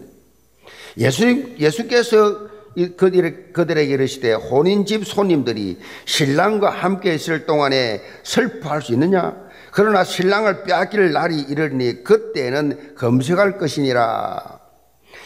예수님 0.98 1.56
예수께서 1.60 2.49
그들에게 2.98 3.94
이르시되 3.94 4.34
혼인집 4.34 5.06
손님들이 5.06 5.80
신랑과 6.06 6.70
함께 6.70 7.14
있을 7.14 7.46
동안에 7.46 8.02
슬퍼할 8.24 8.82
수 8.82 8.94
있느냐? 8.94 9.36
그러나 9.72 10.04
신랑을 10.04 10.64
빼앗길 10.64 11.12
날이 11.12 11.42
이르니 11.42 12.04
그때는 12.04 12.96
검색할 12.96 13.58
것이니라. 13.58 14.60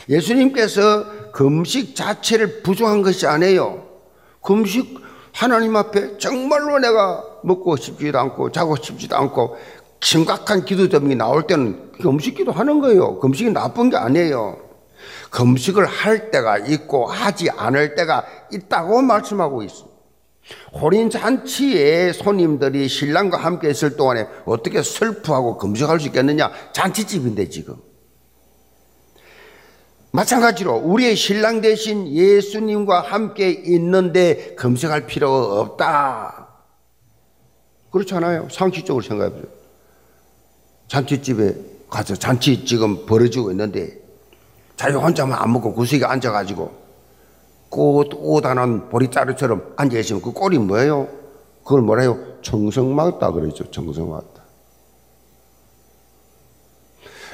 예수님께서 0.09 1.31
금식 1.31 1.95
자체를 1.95 2.61
부정한 2.61 3.01
것이 3.01 3.25
아니에요. 3.25 3.87
금식 4.41 5.01
하나님 5.31 5.75
앞에 5.75 6.17
정말로 6.17 6.77
내가 6.79 7.23
먹고 7.43 7.75
싶지도 7.77 8.19
않고 8.19 8.51
자고 8.51 8.75
싶지도 8.75 9.15
않고 9.15 9.57
심각한 10.01 10.65
기도 10.65 10.89
제목이 10.89 11.15
나올 11.15 11.47
때는 11.47 11.93
금식 12.01 12.35
기도 12.35 12.51
하는 12.51 12.81
거예요. 12.81 13.19
금식이 13.19 13.51
나쁜 13.51 13.89
게 13.89 13.97
아니에요. 13.97 14.57
금식을 15.29 15.85
할 15.85 16.31
때가 16.31 16.59
있고 16.59 17.07
하지 17.07 17.49
않을 17.49 17.95
때가 17.95 18.25
있다고 18.51 19.01
말씀하고 19.01 19.63
있습니다. 19.63 19.93
혼인 20.73 21.09
잔치에 21.09 22.11
손님들이 22.11 22.87
신랑과 22.87 23.37
함께 23.37 23.69
있을 23.69 23.95
동안에 23.95 24.27
어떻게 24.45 24.81
슬프하고 24.83 25.57
금식할 25.57 25.99
수 25.99 26.07
있겠느냐? 26.07 26.51
잔치집인데 26.73 27.49
지금. 27.49 27.75
마찬가지로 30.11 30.75
우리의 30.75 31.15
신랑 31.15 31.61
대신 31.61 32.07
예수님과 32.07 33.01
함께 33.01 33.49
있는데 33.49 34.53
금식할 34.55 35.07
필요가 35.07 35.61
없다. 35.61 36.49
그렇지 37.91 38.13
않아요? 38.15 38.47
상식적으로 38.51 39.03
생각해 39.03 39.31
보세요. 39.31 39.47
잔치집에 40.87 41.55
가서 41.89 42.15
잔치 42.15 42.65
지금 42.65 43.05
벌어지고 43.05 43.49
있는데 43.51 44.02
자기 44.75 44.95
혼자만 44.95 45.37
안 45.39 45.51
먹고 45.53 45.73
구석에 45.73 46.05
앉아가지고 46.05 46.71
꽃, 47.69 48.09
옷 48.15 48.45
하는 48.45 48.89
보리자루처럼 48.89 49.73
앉아있으면 49.77 50.21
그 50.21 50.31
꼴이 50.31 50.59
뭐예요? 50.59 51.07
그걸 51.63 51.81
뭐래요? 51.81 52.17
정성맞다 52.41 53.31
그러죠. 53.31 53.69
정성맞다. 53.71 54.43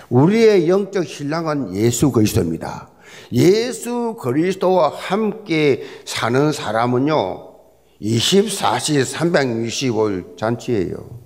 우리의 0.09 0.69
영적 0.69 1.05
신랑은 1.05 1.75
예수 1.75 2.11
그리스도입니다. 2.11 2.89
예수 3.31 4.15
그리스도와 4.19 4.89
함께 4.89 5.83
사는 6.05 6.51
사람은요, 6.51 7.49
24시 8.01 9.13
365일 9.13 10.37
잔치예요. 10.37 11.19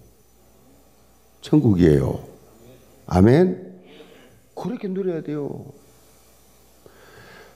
천국이에요. 1.42 2.20
아멘. 3.06 3.82
그렇게 4.56 4.88
누려야 4.88 5.22
돼요. 5.22 5.66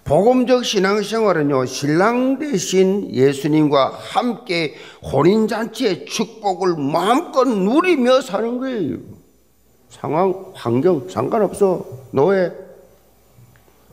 복음적 0.07 0.63
신앙생활은요, 0.63 1.65
신랑 1.65 2.39
대신 2.39 3.13
예수님과 3.13 3.89
함께 3.89 4.75
혼인잔치의 5.03 6.05
축복을 6.05 6.77
마음껏 6.77 7.43
누리며 7.43 8.21
사는 8.21 8.57
거예요. 8.57 8.99
상황, 9.89 10.53
환경, 10.55 11.09
상관없어. 11.09 11.85
노예, 12.11 12.53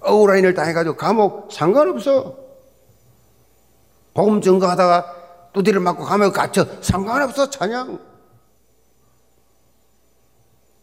억울한 0.02 0.54
당해가지고 0.54 0.94
감옥, 0.94 1.52
상관없어. 1.52 2.36
복음 4.14 4.40
증거하다가 4.40 5.50
두드려 5.52 5.80
맞고 5.80 6.04
감옥에 6.04 6.30
갇혀, 6.30 6.64
상관없어. 6.80 7.50
찬양. 7.50 7.98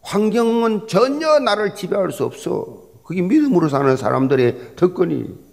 환경은 0.02 0.88
전혀 0.88 1.38
나를 1.38 1.74
지배할 1.74 2.12
수 2.12 2.24
없어. 2.24 2.91
그게 3.04 3.22
믿음으로 3.22 3.68
사는 3.68 3.96
사람들의 3.96 4.76
특권이 4.76 5.52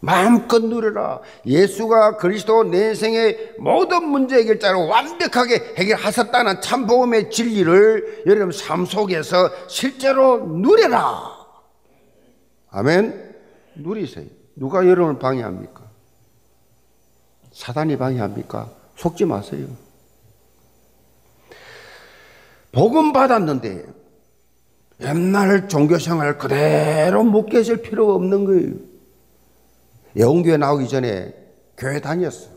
마음껏 0.00 0.64
누려라. 0.64 1.20
예수가 1.44 2.16
그리스도 2.16 2.64
내 2.64 2.88
인생의 2.88 3.56
모든 3.58 4.08
문제 4.08 4.36
해결자로 4.36 4.88
완벽하게 4.88 5.74
해결하셨다는 5.76 6.62
참복음의 6.62 7.30
진리를 7.30 8.24
여러분 8.26 8.50
삶 8.50 8.86
속에서 8.86 9.50
실제로 9.68 10.46
누려라. 10.46 11.38
아멘. 12.70 13.34
누리세요. 13.76 14.26
누가 14.56 14.86
여러분을 14.86 15.18
방해합니까? 15.18 15.82
사단이 17.52 17.98
방해합니까? 17.98 18.70
속지 18.96 19.26
마세요. 19.26 19.66
복음 22.72 23.12
받았는데 23.12 23.99
옛날 25.02 25.68
종교생활 25.68 26.36
그대로 26.36 27.24
못 27.24 27.46
계실 27.46 27.80
필요가 27.80 28.14
없는 28.14 28.44
거예요. 28.44 28.74
영교회 30.16 30.56
나오기 30.56 30.88
전에 30.88 31.34
교회 31.76 32.00
다녔어. 32.00 32.48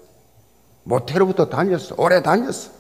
모태로부터 0.84 1.50
다녔어. 1.50 1.96
오래 1.98 2.22
다녔어. 2.22 2.72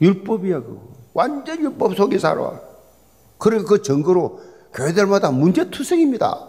율법이야, 0.00 0.60
그거. 0.60 0.80
완전 1.12 1.60
율법 1.60 1.96
속에 1.96 2.18
살아. 2.18 2.60
그리고 3.38 3.64
그 3.64 3.82
증거로 3.82 4.40
교회들마다 4.72 5.30
문제투성입니다. 5.32 6.46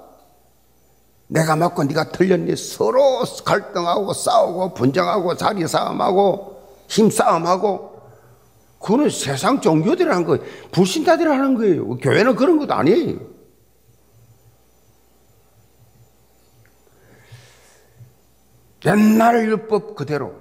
내가 1.27 1.55
맞고 1.55 1.85
네가 1.85 2.11
틀렸니? 2.11 2.55
서로 2.55 3.23
갈등하고 3.45 4.13
싸우고 4.13 4.73
분쟁하고 4.73 5.35
자리 5.37 5.65
싸움하고 5.65 6.61
힘싸움하고 6.87 7.90
그거는 8.81 9.09
세상 9.09 9.61
종교들이 9.61 10.09
하는 10.09 10.25
거예요. 10.25 10.43
불신자들이 10.71 11.29
하는 11.29 11.55
거예요. 11.55 11.97
교회는 11.97 12.35
그런 12.35 12.57
것도 12.57 12.73
아니에요. 12.73 13.19
옛날 18.85 19.45
율법 19.45 19.95
그대로, 19.95 20.33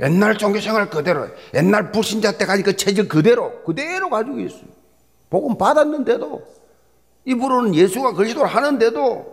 옛날 0.00 0.36
종교생활 0.36 0.90
그대로, 0.90 1.28
옛날 1.54 1.92
불신자 1.92 2.36
때까지 2.36 2.64
그 2.64 2.74
체질 2.74 3.06
그대로, 3.06 3.62
그대로 3.62 4.10
가지고 4.10 4.40
있어요. 4.40 4.64
복음 5.30 5.56
받았는데도, 5.56 6.42
입으로는 7.24 7.76
예수가 7.76 8.14
그리스도를 8.14 8.48
하는데도, 8.48 9.32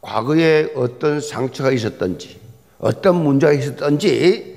과거에 0.00 0.72
어떤 0.74 1.20
상처가 1.20 1.70
있었던지, 1.70 2.40
어떤 2.78 3.22
문제가 3.22 3.52
있었던지, 3.52 4.52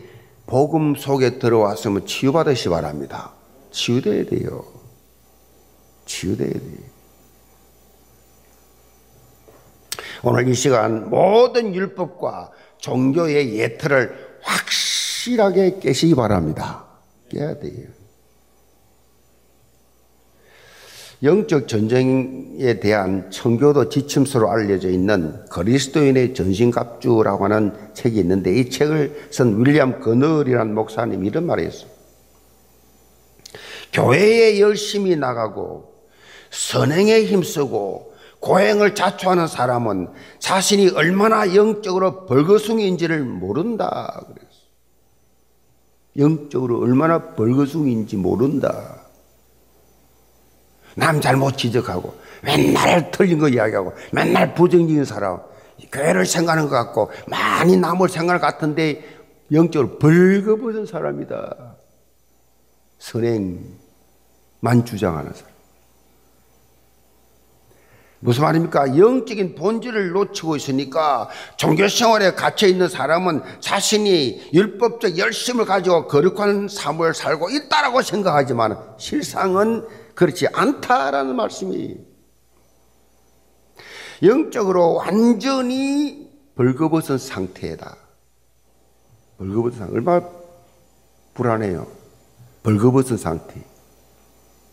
복음 0.46 0.96
속에 0.96 1.40
들어왔으면 1.40 2.06
치유받으시 2.06 2.70
바랍니다. 2.70 3.34
치유돼야 3.72 4.26
돼요. 4.26 4.64
치유돼야 6.06 6.52
돼요. 6.52 6.96
오늘 10.24 10.48
이 10.48 10.54
시간 10.54 11.10
모든 11.10 11.74
율법과 11.76 12.52
종교의 12.78 13.58
예틀을 13.58 14.40
확실하게 14.42 15.80
깨시기 15.80 16.16
바랍니다. 16.16 16.86
깨야 17.30 17.60
돼요. 17.60 17.88
영적 21.26 21.68
전쟁에 21.68 22.80
대한 22.80 23.30
청교도 23.32 23.90
지침서로 23.90 24.50
알려져 24.50 24.90
있는 24.90 25.44
그리스도인의 25.50 26.36
전신갑주라고 26.36 27.46
하는 27.46 27.74
책이 27.96 28.20
있는데 28.20 28.56
이 28.56 28.70
책을 28.70 29.30
쓴 29.32 29.60
윌리엄 29.60 30.00
거널이라는 30.02 30.76
목사님이 30.76 31.28
이런 31.28 31.48
말을 31.48 31.66
했어요. 31.66 31.90
교회에 33.92 34.60
열심히 34.60 35.16
나가고 35.16 35.96
선행에 36.52 37.24
힘쓰고 37.24 38.14
고행을 38.40 38.94
자초하는 38.94 39.48
사람은 39.48 40.10
자신이 40.38 40.90
얼마나 40.90 41.56
영적으로 41.56 42.28
벌거숭인지를 42.28 43.24
모른다. 43.24 44.24
그랬어. 44.28 44.46
영적으로 46.18 46.82
얼마나 46.82 47.34
벌거숭인지 47.34 48.18
모른다. 48.18 49.05
남 50.96 51.22
잘못 51.22 51.58
지적하고 51.58 52.16
맨날 52.42 53.12
틀린 53.12 53.40
거 53.40 53.50
이야기하고 53.50 53.94
맨날 54.12 54.54
부정적인 54.54 55.06
사람 55.06 55.40
교회를 55.92 56.26
생각하는 56.26 56.70
것 56.70 56.76
같고 56.76 57.12
많이 57.28 57.78
남을 57.78 58.10
생각할 58.10 58.40
것 58.40 58.48
같은데 58.48 59.04
영적으로 59.52 60.00
벌거벗은 60.00 60.86
사람이다. 60.86 61.76
선행만 62.98 64.86
주장하는 64.86 65.34
사람. 65.34 65.55
무슨 68.26 68.42
말입니까? 68.42 68.98
영적인 68.98 69.54
본질을 69.54 70.10
놓치고 70.10 70.56
있으니까 70.56 71.30
종교 71.58 71.88
생활에 71.88 72.34
갇혀 72.34 72.66
있는 72.66 72.90
사람은 72.90 73.44
자신이 73.60 74.50
율법적 74.52 75.20
열심을 75.20 75.66
가지고 75.66 76.08
거룩한 76.08 76.68
삶을 76.68 77.14
살고 77.14 77.52
있다라고 77.52 78.02
생각하지만 78.02 78.80
실상은 78.98 79.88
그렇지 80.16 80.48
않다라는 80.52 81.36
말씀이 81.36 81.98
영적으로 84.24 84.96
완전히 84.96 86.28
벌거벗은 86.56 87.20
상태다. 87.20 87.96
벌거벗은 89.38 89.78
상태. 89.78 89.94
얼마나 89.94 90.28
불안해요. 91.36 91.86
벌거벗은 92.64 93.18
상태. 93.18 93.62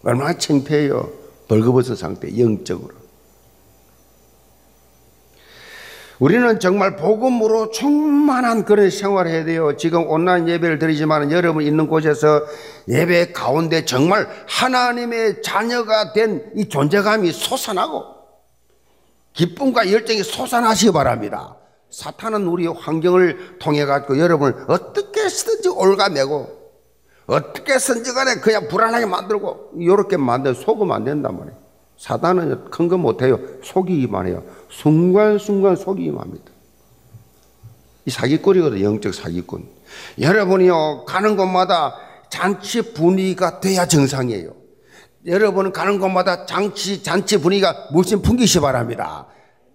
얼마나 0.05 0.39
창피해요. 0.39 1.13
벌거벗은 1.49 1.97
상태, 1.97 2.39
영적으로. 2.39 3.02
우리는 6.23 6.61
정말 6.61 6.95
복음으로 6.95 7.71
충만한 7.71 8.65
그런 8.65 8.91
생활을 8.91 9.29
해야 9.29 9.45
돼요. 9.45 9.77
지금 9.77 10.07
온라인 10.09 10.49
예배를 10.49 10.79
드리지만 10.79 11.33
여러분 11.33 11.65
있는 11.65 11.89
곳에서 11.89 12.43
예배 12.89 13.33
가운데 13.33 13.85
정말 13.85 14.29
하나님의 14.47 15.43
자녀가 15.43 16.13
된 16.13 16.53
이 16.55 16.69
존재감이 16.69 17.33
솟아나고 17.33 18.05
기쁨과 19.33 19.91
열정이 19.91 20.23
솟아나시기 20.23 20.93
바랍니다. 20.93 21.57
사탄은 21.91 22.47
우리 22.47 22.69
환경을 22.69 23.59
통해 23.59 23.85
가지고 23.85 24.17
여러분을 24.17 24.67
어떻게 24.69 25.29
쓰든지 25.29 25.71
올가매고 25.71 26.47
어떻게 27.27 27.77
쓰든지 27.81 28.13
간에 28.15 28.37
그냥 28.37 28.69
불안하게 28.69 29.07
만들고 29.07 29.73
이렇게 29.77 30.17
만들 30.17 30.55
속으면 30.55 30.95
안 30.95 31.03
된단 31.03 31.37
말이에요. 31.37 31.59
사단은 31.99 32.71
큰 32.71 32.89
거 32.89 32.97
못해요. 32.97 33.39
속이기만 33.63 34.27
해요. 34.27 34.43
순간순간 34.73 35.77
속이기만 35.77 36.21
합니다. 36.21 36.51
이 38.07 38.11
사기꾼이거든, 38.11 38.81
영적 38.81 39.15
사기꾼. 39.15 39.69
여러분이요, 40.19 41.05
가는 41.07 41.37
곳마다 41.37 41.95
잔치 42.31 42.95
분위기가 42.95 43.61
돼야 43.61 43.87
정상이에요. 43.87 44.55
여러분은 45.27 45.73
가는 45.73 46.01
곳마다 46.01 46.47
잔치, 46.47 47.03
잔치 47.03 47.39
분위기가 47.41 47.89
무슨 47.93 48.23
풍기시 48.23 48.61
바랍니다. 48.61 49.27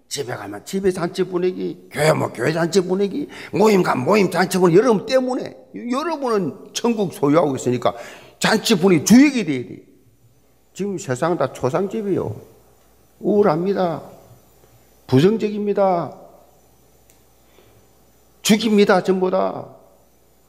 집에 0.08 0.34
가면 0.34 0.64
집에 0.64 0.90
잔치 0.90 1.22
분위기, 1.22 1.88
교회 1.90 2.12
뭐 2.12 2.32
교회 2.32 2.52
잔치 2.52 2.80
분위기, 2.80 3.28
모임 3.52 3.82
가면 3.82 4.04
모임 4.04 4.30
잔치 4.30 4.58
분위기, 4.58 4.78
여러분 4.78 5.06
때문에. 5.06 5.56
여러분은 5.90 6.72
천국 6.72 7.12
소유하고 7.12 7.56
있으니까 7.56 7.94
잔치 8.38 8.74
분위기 8.74 9.04
주역이 9.04 9.44
돼야 9.44 9.62
돼. 9.62 9.82
지금 10.74 10.98
세상 10.98 11.38
다 11.38 11.52
초상집이요. 11.52 12.36
우울합니다. 13.20 14.17
부정적입니다. 15.08 16.12
죽입니다, 18.42 19.02
전부 19.02 19.30
다. 19.30 19.66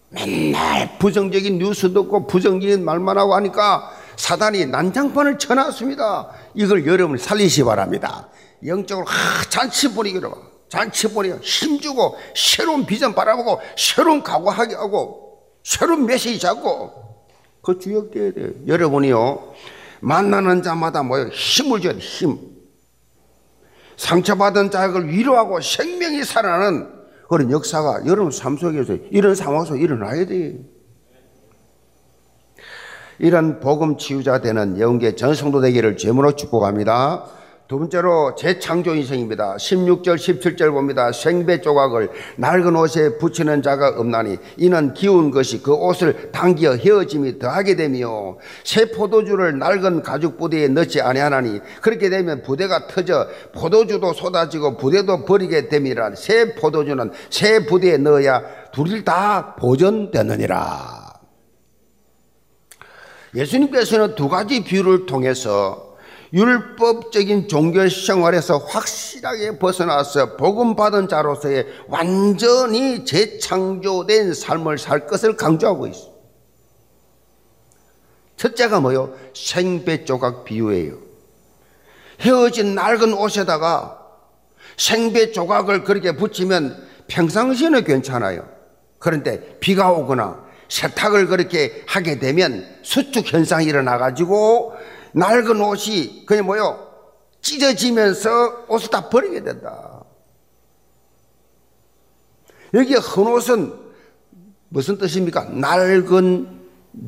맨날 0.10 0.98
부정적인 1.00 1.60
뉴스 1.60 1.93
듣고 1.93 2.28
부정적인 2.28 2.84
말만 2.84 3.17
하고 3.17 3.36
하니까 3.36 3.91
사단이 4.17 4.65
난장판을 4.65 5.39
쳐놨습니다. 5.39 6.30
이걸 6.56 6.86
여러분이 6.86 7.22
살리시 7.22 7.63
바랍니다. 7.63 8.28
영적으로 8.65 9.06
하, 9.08 9.43
잔치 9.50 9.93
분위기로 9.93 10.34
잔치 10.67 11.08
분위기 11.13 11.38
힘주고 11.41 12.17
새로운 12.36 12.86
비전 12.86 13.15
바라보고 13.15 13.62
새로운 13.78 14.22
각오하게 14.22 14.76
하고 14.76 15.43
새로운 15.63 16.06
메시지 16.06 16.38
잡고 16.38 16.91
그 17.62 17.80
주역돼야 17.80 18.34
돼요. 18.34 18.50
여러분이요. 18.67 19.54
만나는 20.02 20.63
자마다 20.63 21.02
뭐요? 21.04 21.30
힘을 21.30 21.80
줘야 21.82 21.93
돼, 21.93 22.00
힘. 22.00 22.59
상처받은 23.99 24.71
자를 24.71 25.09
위로하고 25.09 25.59
생명이 25.59 26.23
살아나는 26.23 26.88
그런 27.27 27.51
역사가 27.51 28.05
여러분 28.05 28.31
삶 28.31 28.57
속에서 28.57 28.95
이런 29.12 29.35
상황에서 29.35 29.75
일어나야 29.75 30.25
돼. 30.25 30.57
이런 33.19 33.59
복음 33.59 33.97
치유자 33.97 34.39
되는 34.39 34.79
영계 34.79 35.15
전성도 35.15 35.59
되기를 35.59 35.97
제문으로 35.97 36.38
축복합니다. 36.38 37.25
두 37.69 37.77
번째로 37.77 38.34
재창조 38.34 38.95
인생입니다. 38.95 39.58
16절, 39.58 40.15
17절 40.15 40.71
봅니다. 40.71 41.12
생배 41.12 41.62
조각을 41.62 42.10
낡은 42.38 42.75
옷에 42.75 43.19
붙이는 43.19 43.62
자가 43.62 43.89
없나니 43.89 44.38
이는 44.58 44.95
기운 44.95 45.29
것이 45.29 45.62
그 45.62 45.71
옷을 45.75 46.32
당기어 46.32 46.77
헤어짐이 46.77 47.38
더하게 47.38 47.75
되며 47.75 48.38
새 48.63 48.89
포도주를 48.89 49.60
낡은 49.60 50.01
가죽 50.01 50.39
부대에 50.39 50.67
넣지 50.69 50.99
아니하나니 50.99 51.60
그렇게 51.84 52.10
되면 52.10 52.41
부대가 52.41 52.88
터져 52.88 53.27
포도주도 53.53 54.13
쏟아지고 54.13 54.75
부대도 54.75 55.25
버리게 55.25 55.69
됨이라 55.69 56.15
새 56.15 56.55
포도주는 56.55 57.12
새 57.29 57.67
부대에 57.67 57.97
넣어야 57.97 58.41
둘이 58.73 59.05
다 59.05 59.55
보존되느니라. 59.60 61.13
예수님께서는 63.36 64.15
두 64.15 64.27
가지 64.27 64.63
비유를 64.63 65.05
통해서 65.05 65.88
율법적인 66.32 67.48
종교 67.48 67.88
생활에서 67.89 68.58
확실하게 68.58 69.58
벗어나서 69.58 70.38
복음 70.38 70.76
받은 70.76 71.08
자로서의 71.08 71.65
완전히 71.88 73.04
재창조된 73.04 74.34
삶을 74.34 74.78
살 74.78 75.08
것을 75.08 75.36
강조하고 75.36 75.88
있어. 75.88 76.10
첫째가 78.38 78.80
뭐요? 78.80 79.13
생배 79.34 80.06
조각 80.06 80.46
비유예요. 80.46 80.98
헤어진 82.22 82.76
낡은 82.76 83.13
옷에다가 83.13 84.00
생배 84.78 85.32
조각을 85.32 85.84
그렇게 85.84 86.15
붙이면 86.15 86.88
평상시에는 87.08 87.84
괜찮아요. 87.84 88.48
그런데 89.00 89.58
비가 89.60 89.92
오거나 89.92 90.48
세탁을 90.70 91.28
그렇게 91.28 91.84
하게 91.88 92.20
되면 92.20 92.65
수축 92.84 93.34
현상이 93.34 93.65
일어나 93.65 93.98
가지고 93.98 94.74
낡은 95.13 95.62
옷이 95.62 96.26
그냥 96.26 96.45
뭐요? 96.45 96.88
찢어지면서 97.41 98.65
옷을 98.67 98.89
다 98.89 99.10
버리게 99.10 99.43
된다. 99.43 100.04
여기 102.74 102.95
헌 102.95 103.28
옷은 103.28 103.74
무슨 104.69 104.98
뜻입니까? 104.98 105.45
낡은 105.45 106.60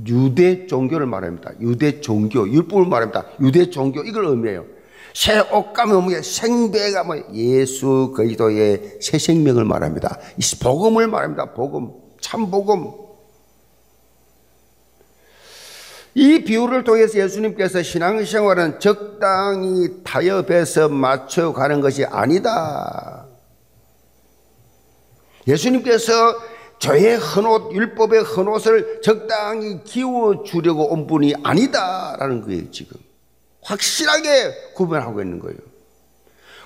유대 0.07 0.67
종교를 0.67 1.05
말합니다. 1.05 1.51
유대 1.59 2.01
종교, 2.01 2.47
율법을 2.47 2.85
말합니다. 2.87 3.25
유대 3.41 3.69
종교 3.69 4.01
이걸 4.03 4.25
의미해요. 4.25 4.65
새 5.13 5.39
옷감이 5.39 5.91
뭐 5.91 6.21
생배가 6.21 7.03
뭐 7.03 7.17
예수 7.33 8.13
그리스도의 8.15 8.99
새 9.01 9.17
생명을 9.17 9.65
말합니다. 9.65 10.17
이 10.37 10.41
복음을 10.61 11.07
말합니다. 11.07 11.53
복음, 11.53 11.91
참 12.21 12.49
복음. 12.49 13.10
이 16.13 16.43
비유를 16.43 16.83
통해서 16.83 17.17
예수님께서 17.19 17.83
신앙생활은 17.83 18.79
적당히 18.79 20.03
타협해서 20.03 20.89
맞춰가는 20.89 21.79
것이 21.79 22.03
아니다. 22.05 23.25
예수님께서 25.47 26.11
저의 26.79 27.15
헌옷, 27.15 27.73
율법의 27.73 28.23
헌옷을 28.23 29.01
적당히 29.01 29.83
기워주려고 29.83 30.91
온 30.91 31.07
분이 31.07 31.35
아니다라는 31.43 32.41
거예요, 32.41 32.71
지금. 32.71 32.99
확실하게 33.61 34.73
구분하고 34.73 35.21
있는 35.21 35.39
거예요. 35.39 35.57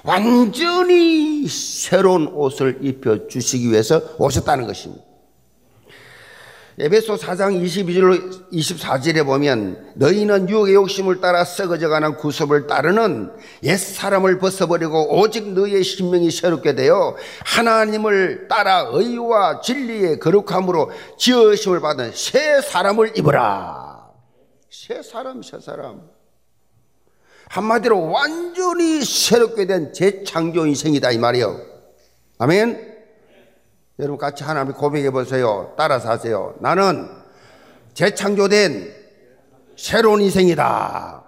완전히 0.03 1.47
새로운 1.47 2.27
옷을 2.27 2.79
입혀 2.81 3.27
주시기 3.27 3.69
위해서 3.71 4.01
오셨다는 4.17 4.67
것입니다. 4.67 5.03
에베소 6.77 7.15
4장 7.15 7.63
22절 7.63 8.51
24절에 8.51 9.25
보면 9.25 9.93
너희는 9.95 10.49
유혹의 10.49 10.75
욕심을 10.75 11.21
따라 11.21 11.45
썩어져가는 11.45 12.17
구습을 12.17 12.67
따르는 12.67 13.31
옛 13.63 13.77
사람을 13.77 14.39
벗어버리고 14.39 15.17
오직 15.17 15.53
너희의 15.53 15.85
신명이 15.85 16.29
새롭게 16.31 16.75
되어 16.75 17.15
하나님을 17.45 18.49
따라 18.49 18.89
의와 18.91 19.61
진리의 19.61 20.19
거룩함으로 20.19 20.91
지으심을 21.17 21.79
받은 21.79 22.11
새 22.13 22.59
사람을 22.59 23.17
입어라. 23.17 24.09
새 24.69 25.01
사람, 25.01 25.41
새 25.43 25.61
사람. 25.61 26.01
한마디로 27.47 28.11
완전히 28.11 29.01
새롭게 29.01 29.65
된 29.65 29.93
재창조 29.93 30.65
인생이다 30.67 31.11
이 31.11 31.19
말이요. 31.19 31.57
아멘. 32.37 32.94
여러분 33.99 34.17
같이 34.17 34.43
하나님 34.43 34.73
고백해 34.73 35.09
보세요. 35.11 35.73
따라서 35.77 36.09
하세요. 36.09 36.55
나는 36.59 37.09
재창조된 37.93 38.93
새로운 39.77 40.21
인생이다. 40.21 41.23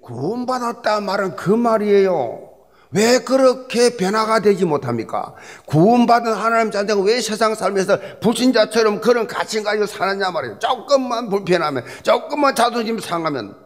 구원받았다 0.00 1.00
말은 1.00 1.36
그 1.36 1.50
말이에요. 1.50 2.48
왜 2.92 3.20
그렇게 3.20 3.96
변화가 3.96 4.40
되지 4.40 4.64
못합니까? 4.64 5.34
구원받은 5.66 6.32
하나님 6.32 6.72
자녀가 6.72 7.00
왜 7.02 7.20
세상 7.20 7.54
살면서 7.54 7.98
불신자처럼 8.20 9.00
그런 9.00 9.28
가치 9.28 9.62
가지고 9.62 9.86
사느냐 9.86 10.32
말이에요. 10.32 10.58
조금만 10.58 11.28
불편하면, 11.28 11.84
조금만 12.02 12.56
자존심 12.56 12.98
상하면, 12.98 13.56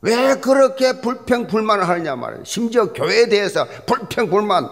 왜 0.00 0.36
그렇게 0.36 1.02
불평불만을 1.02 1.86
하느냐 1.86 2.16
말이에요. 2.16 2.44
심지어 2.44 2.94
교회에 2.94 3.28
대해서 3.28 3.66
불평불만, 3.84 4.70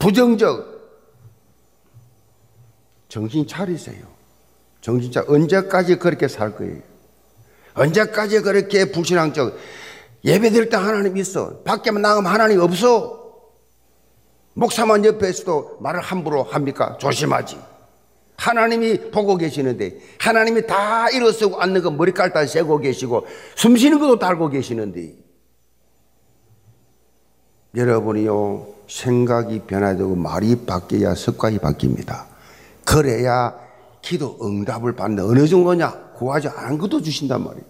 부정적, 0.00 0.71
정신 3.12 3.46
차리세요. 3.46 4.06
정신 4.80 5.12
차 5.12 5.22
언제까지 5.28 5.96
그렇게 5.96 6.28
살 6.28 6.56
거예요? 6.56 6.78
언제까지 7.74 8.40
그렇게 8.40 8.90
불신앙적 8.90 9.54
예배 10.24 10.48
드릴 10.48 10.70
때 10.70 10.78
하나님 10.78 11.18
있어. 11.18 11.58
밖에만 11.58 12.00
나가면 12.00 12.32
하나님 12.32 12.60
없어. 12.60 13.20
목사만 14.54 15.04
옆에 15.04 15.28
있어도 15.28 15.76
말을 15.80 16.00
함부로 16.00 16.42
합니까? 16.42 16.96
조심하지. 16.96 17.58
하나님이 18.38 19.10
보고 19.10 19.36
계시는데 19.36 19.98
하나님이 20.18 20.66
다 20.66 21.10
일어서고 21.10 21.60
앉는 21.60 21.82
거 21.82 21.90
머리칼 21.90 22.32
다 22.32 22.46
세고 22.46 22.78
계시고 22.78 23.26
숨 23.56 23.76
쉬는 23.76 24.00
것도 24.00 24.18
달고 24.18 24.48
계시는데 24.48 25.16
여러분이요 27.76 28.68
생각이 28.88 29.60
변화되고 29.66 30.16
말이 30.16 30.64
바뀌어야 30.64 31.14
습관이 31.14 31.58
바뀝니다. 31.58 32.31
그래야 32.84 33.58
기도 34.00 34.38
응답을 34.42 34.94
받는 34.94 35.24
어느 35.24 35.46
정도냐? 35.46 36.12
구하지 36.14 36.48
않은 36.48 36.78
것도 36.78 37.02
주신단 37.02 37.42
말이에요. 37.44 37.64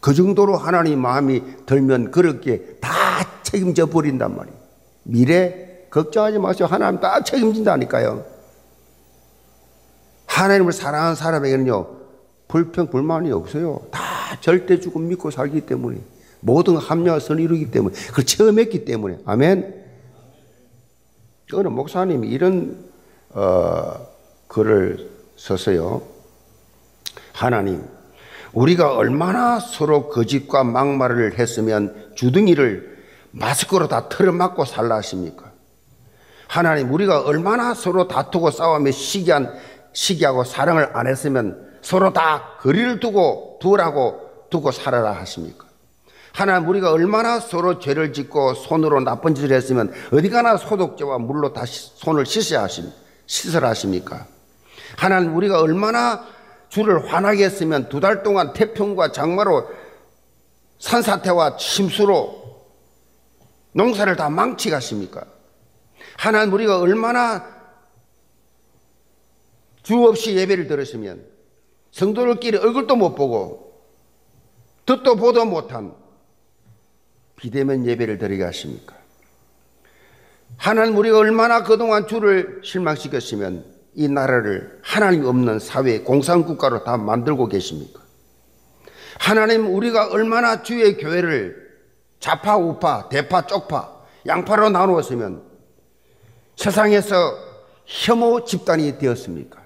그 0.00 0.12
정도로 0.12 0.56
하나님 0.56 1.00
마음이 1.00 1.42
들면 1.66 2.10
그렇게 2.10 2.76
다 2.80 2.90
책임져 3.42 3.86
버린단 3.86 4.36
말이에요. 4.36 4.58
미래 5.04 5.86
걱정하지 5.90 6.38
마세요. 6.38 6.66
하나님 6.66 7.00
다 7.00 7.22
책임진다니까요. 7.22 8.24
하나님을 10.26 10.72
사랑하는 10.72 11.14
사람에게는요, 11.14 11.86
불평, 12.48 12.88
불만이 12.88 13.30
없어요. 13.30 13.80
다 13.90 14.00
절대 14.40 14.80
죽음 14.80 15.08
믿고 15.08 15.30
살기 15.30 15.62
때문에. 15.62 16.00
모든 16.40 16.76
합리화 16.76 17.20
선 17.20 17.38
이루기 17.38 17.70
때문에. 17.70 17.94
그걸 18.08 18.24
체험했기 18.24 18.84
때문에. 18.84 19.20
아멘. 19.24 19.84
어느 21.52 21.68
목사님이 21.68 22.28
이런 22.28 22.84
어, 23.34 24.06
글을 24.46 25.10
써서요. 25.36 26.02
하나님, 27.32 27.84
우리가 28.52 28.94
얼마나 28.94 29.58
서로 29.58 30.08
거짓과 30.08 30.62
막말을 30.62 31.38
했으면 31.38 32.12
주둥이를 32.14 32.94
마스크로 33.32 33.88
다 33.88 34.08
틀어막고 34.08 34.64
살라 34.64 34.96
하십니까? 34.96 35.50
하나님, 36.46 36.92
우리가 36.92 37.22
얼마나 37.22 37.74
서로 37.74 38.06
다투고 38.06 38.52
싸우며 38.52 38.92
시기한, 38.92 39.52
시기하고 39.92 40.44
사랑을 40.44 40.90
안 40.96 41.08
했으면 41.08 41.74
서로 41.82 42.12
다 42.12 42.56
거리를 42.60 43.00
두고 43.00 43.58
두라고 43.60 44.20
두고 44.50 44.70
살아라 44.70 45.12
하십니까? 45.12 45.66
하나님, 46.32 46.68
우리가 46.68 46.92
얼마나 46.92 47.40
서로 47.40 47.80
죄를 47.80 48.12
짓고 48.12 48.54
손으로 48.54 49.00
나쁜 49.00 49.34
짓을 49.34 49.50
했으면 49.50 49.92
어디 50.12 50.30
가나 50.30 50.56
소독제와 50.56 51.18
물로 51.18 51.52
다시 51.52 51.90
손을 51.96 52.26
씻어야 52.26 52.62
하십니까? 52.62 53.03
시설하십니까? 53.26 54.26
하나님 54.96 55.36
우리가 55.36 55.60
얼마나 55.60 56.26
주를 56.68 57.12
화나게 57.12 57.44
했으면 57.44 57.88
두 57.88 58.00
달 58.00 58.22
동안 58.22 58.52
태풍과 58.52 59.12
장마로 59.12 59.68
산사태와 60.78 61.56
침수로 61.56 62.44
농사를 63.72 64.14
다 64.16 64.28
망치가십니까? 64.28 65.24
하나님 66.16 66.52
우리가 66.54 66.78
얼마나 66.80 67.52
주 69.82 70.02
없이 70.04 70.36
예배를 70.36 70.66
들으시면 70.66 71.24
성도들끼리 71.92 72.56
얼굴도 72.58 72.96
못 72.96 73.14
보고 73.14 73.82
듣도 74.86 75.16
보도 75.16 75.44
못한 75.44 75.94
비대면 77.36 77.86
예배를 77.86 78.18
드리게 78.18 78.44
하십니까? 78.44 78.96
하나님 80.56 80.96
우리가 80.96 81.18
얼마나 81.18 81.62
그동안 81.62 82.06
주를 82.06 82.60
실망시켰으면 82.64 83.64
이 83.94 84.08
나라를 84.08 84.80
하나님 84.82 85.24
없는 85.26 85.58
사회 85.58 86.00
공산국가로 86.00 86.84
다 86.84 86.96
만들고 86.96 87.48
계십니까? 87.48 88.00
하나님 89.18 89.74
우리가 89.74 90.08
얼마나 90.10 90.62
주의 90.62 90.96
교회를 90.96 91.64
좌파 92.18 92.56
우파 92.56 93.08
대파 93.08 93.46
쪽파 93.46 93.94
양파로 94.26 94.70
나누었으면 94.70 95.42
세상에서 96.56 97.14
혐오 97.84 98.44
집단이 98.44 98.98
되었습니까? 98.98 99.62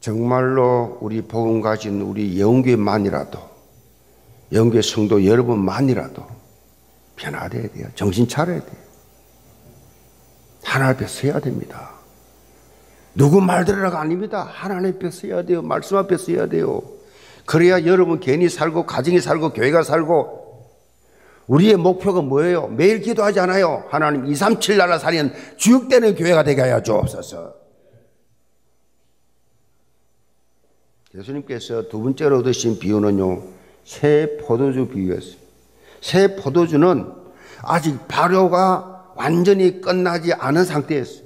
정말로 0.00 0.98
우리 1.02 1.20
복음 1.22 1.60
가진 1.60 2.00
우리 2.00 2.40
영교만이라도 2.40 3.49
영계 4.52 4.82
성도 4.82 5.24
여러분만이라도 5.24 6.26
변화돼야 7.16 7.68
돼요. 7.68 7.86
정신 7.94 8.26
차려야 8.26 8.60
돼요. 8.60 8.80
하나님 10.64 10.96
앞에 10.96 11.06
서야 11.06 11.40
됩니다. 11.40 11.92
누구 13.14 13.40
말 13.40 13.64
들으라가 13.64 14.00
아닙니다. 14.00 14.42
하나님 14.42 14.94
앞에 14.94 15.10
서야 15.10 15.42
돼요. 15.42 15.62
말씀 15.62 15.96
앞에 15.96 16.16
서야 16.16 16.46
돼요. 16.46 16.82
그래야 17.46 17.84
여러분 17.84 18.20
괜히 18.20 18.48
살고 18.48 18.86
가정이 18.86 19.20
살고 19.20 19.52
교회가 19.52 19.82
살고 19.82 20.40
우리의 21.46 21.76
목표가 21.76 22.22
뭐예요? 22.22 22.68
매일 22.68 23.00
기도하지 23.00 23.40
않아요. 23.40 23.84
하나님 23.88 24.26
2, 24.26 24.34
3, 24.36 24.60
7 24.60 24.76
나라 24.76 24.98
살인 24.98 25.32
주육되는 25.56 26.14
교회가 26.14 26.44
되게 26.44 26.60
하여 26.60 26.80
주옵소서. 26.80 27.54
예수님께서 31.12 31.88
두 31.88 32.00
번째로 32.00 32.38
얻으신 32.38 32.78
비유는요. 32.78 33.59
새 33.90 34.38
포도주 34.40 34.86
비유였어요. 34.86 35.34
새 36.00 36.36
포도주는 36.36 37.12
아직 37.62 37.98
발효가 38.06 39.14
완전히 39.16 39.80
끝나지 39.80 40.32
않은 40.32 40.64
상태였어요. 40.64 41.24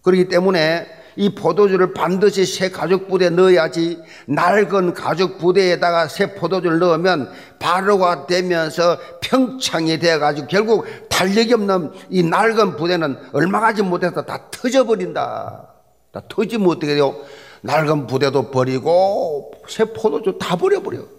그렇기 0.00 0.28
때문에 0.28 0.86
이 1.16 1.34
포도주를 1.34 1.92
반드시 1.92 2.46
새 2.46 2.70
가죽 2.70 3.08
부대에 3.08 3.28
넣어야지 3.28 3.98
낡은 4.28 4.94
가죽 4.94 5.36
부대에다가 5.36 6.08
새 6.08 6.34
포도주를 6.34 6.78
넣으면 6.78 7.30
발효가 7.58 8.26
되면서 8.26 8.98
평창이 9.20 9.98
되어가지고 9.98 10.46
결국 10.46 10.86
다 11.10 11.18
탄력이 11.18 11.52
없는 11.52 11.90
이 12.08 12.22
낡은 12.22 12.76
부대는 12.76 13.18
얼마 13.34 13.60
가지 13.60 13.82
못해서 13.82 14.22
다 14.22 14.48
터져버린다. 14.50 15.68
다 16.12 16.22
터지면 16.30 16.68
어떻게 16.68 16.94
돼요? 16.94 17.14
낡은 17.60 18.06
부대도 18.06 18.50
버리고 18.50 19.52
새 19.68 19.84
포도주 19.84 20.38
다 20.40 20.56
버려버려. 20.56 21.16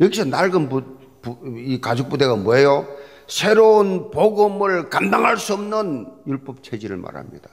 여기서 0.00 0.24
낡은 0.24 0.68
부, 0.68 0.82
부, 1.22 1.38
이 1.58 1.80
가죽 1.80 2.08
부대가 2.08 2.36
뭐예요? 2.36 2.86
새로운 3.26 4.10
복음을 4.10 4.88
감당할 4.88 5.36
수 5.36 5.54
없는 5.54 6.06
율법 6.26 6.62
체질을 6.62 6.96
말합니다. 6.96 7.50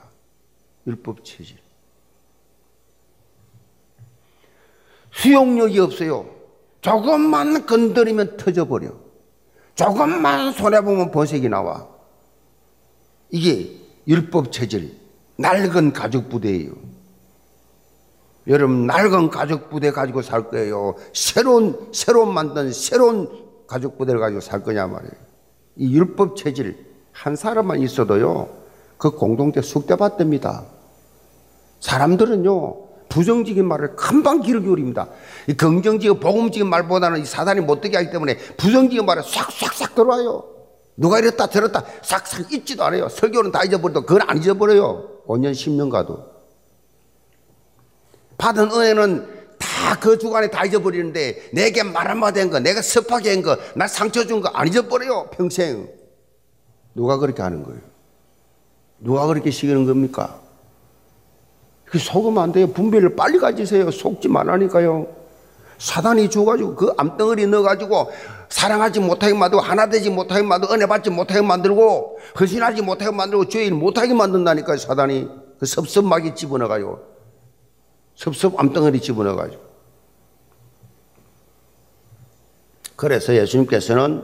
율법 0.86 1.24
체질. 1.24 1.56
수용력이 5.12 5.78
없어요. 5.78 6.28
조금만 6.80 7.66
건드리면 7.66 8.36
터져버려. 8.36 8.92
조금만 9.74 10.52
손해보면 10.52 11.10
버색이 11.10 11.48
나와. 11.48 11.88
이게 13.30 13.80
율법 14.06 14.52
체질, 14.52 14.96
낡은 15.36 15.92
가죽 15.92 16.28
부대예요. 16.28 16.72
여러분, 18.46 18.86
낡은 18.86 19.30
가죽 19.30 19.70
부대 19.70 19.90
가지고 19.90 20.22
살 20.22 20.50
거예요. 20.50 20.94
새로운, 21.12 21.88
새로 21.92 22.26
만든 22.26 22.72
새로운 22.72 23.28
가죽 23.66 23.96
부대를 23.96 24.20
가지고 24.20 24.40
살 24.40 24.62
거냐 24.62 24.86
말이에요. 24.86 25.12
이 25.76 25.94
율법 25.94 26.36
체질, 26.36 26.76
한 27.12 27.36
사람만 27.36 27.80
있어도요, 27.80 28.48
그 28.98 29.12
공동체 29.12 29.62
숙대받답니다. 29.62 30.64
사람들은요, 31.80 32.84
부정적인 33.08 33.66
말을 33.66 33.96
금방 33.96 34.40
귀를 34.40 34.62
기울입니다. 34.62 35.08
이 35.46 35.54
긍정적이고 35.54 36.18
복음적인 36.20 36.68
말보다는 36.68 37.20
이 37.20 37.24
사단이 37.24 37.60
못되게 37.60 37.96
하기 37.96 38.10
때문에 38.10 38.36
부정적인 38.56 39.06
말을 39.06 39.22
싹싹싹 39.22 39.94
들어와요. 39.94 40.44
누가 40.96 41.18
이랬다 41.18 41.46
들었다 41.46 41.84
싹싹 42.02 42.52
잊지도 42.52 42.84
않아요. 42.84 43.08
설교는 43.08 43.52
다 43.52 43.62
잊어버려도 43.64 44.02
그건 44.02 44.28
안 44.28 44.38
잊어버려요. 44.38 45.22
5년, 45.26 45.52
10년 45.52 45.90
가도. 45.90 46.33
받은 48.44 48.70
은혜는 48.70 49.34
다 49.58 49.98
그 50.00 50.18
주간에 50.18 50.50
다 50.50 50.64
잊어버리는데 50.64 51.50
내게 51.52 51.82
말 51.82 52.08
한마디 52.10 52.40
한 52.40 52.50
거, 52.50 52.58
내가 52.58 52.82
섭하게 52.82 53.30
한 53.30 53.42
거, 53.42 53.56
나 53.74 53.86
상처 53.86 54.26
준 54.26 54.40
거 54.42 54.50
안 54.52 54.66
잊어버려요. 54.68 55.28
평생. 55.32 55.88
누가 56.94 57.16
그렇게 57.18 57.40
하는 57.42 57.62
거예요? 57.62 57.80
누가 58.98 59.26
그렇게 59.26 59.50
시키는 59.50 59.86
겁니까? 59.86 60.40
그 61.86 61.98
속으면 61.98 62.42
안 62.42 62.52
돼요. 62.52 62.66
분별을 62.66 63.14
빨리 63.16 63.38
가지세요. 63.38 63.90
속지 63.90 64.28
말라니까요. 64.28 65.06
사단이 65.78 66.28
줘가지고 66.30 66.74
그 66.74 66.92
암덩어리 66.96 67.46
넣어가지고 67.46 68.10
사랑하지 68.48 69.00
못하게 69.00 69.34
만들고 69.34 69.62
하나 69.62 69.88
되지 69.88 70.10
못하게 70.10 70.42
만들고 70.42 70.74
은혜 70.74 70.86
받지 70.86 71.10
못하게 71.10 71.40
만들고 71.42 72.18
헌신하지 72.40 72.82
못하게 72.82 73.10
만들고 73.14 73.48
죄인 73.48 73.74
못하게 73.76 74.12
만든다니까요. 74.14 74.76
사단이 74.76 75.28
그 75.58 75.66
섭섭하게 75.66 76.34
집어넣어가지고 76.34 77.13
섭섭 78.14 78.58
암덩어리 78.58 79.00
집어넣어가지고 79.00 79.62
그래서 82.96 83.34
예수님께서는 83.34 84.22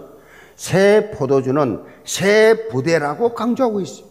새 0.56 1.10
포도주는 1.14 1.84
새 2.04 2.68
부대라고 2.70 3.34
강조하고 3.34 3.80
있어요. 3.80 4.06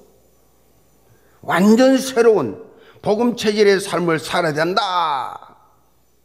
완전 1.41 1.97
새로운 1.97 2.63
복음 3.01 3.35
체질의 3.35 3.79
삶을 3.79 4.19
살아야 4.19 4.53
된다. 4.53 5.57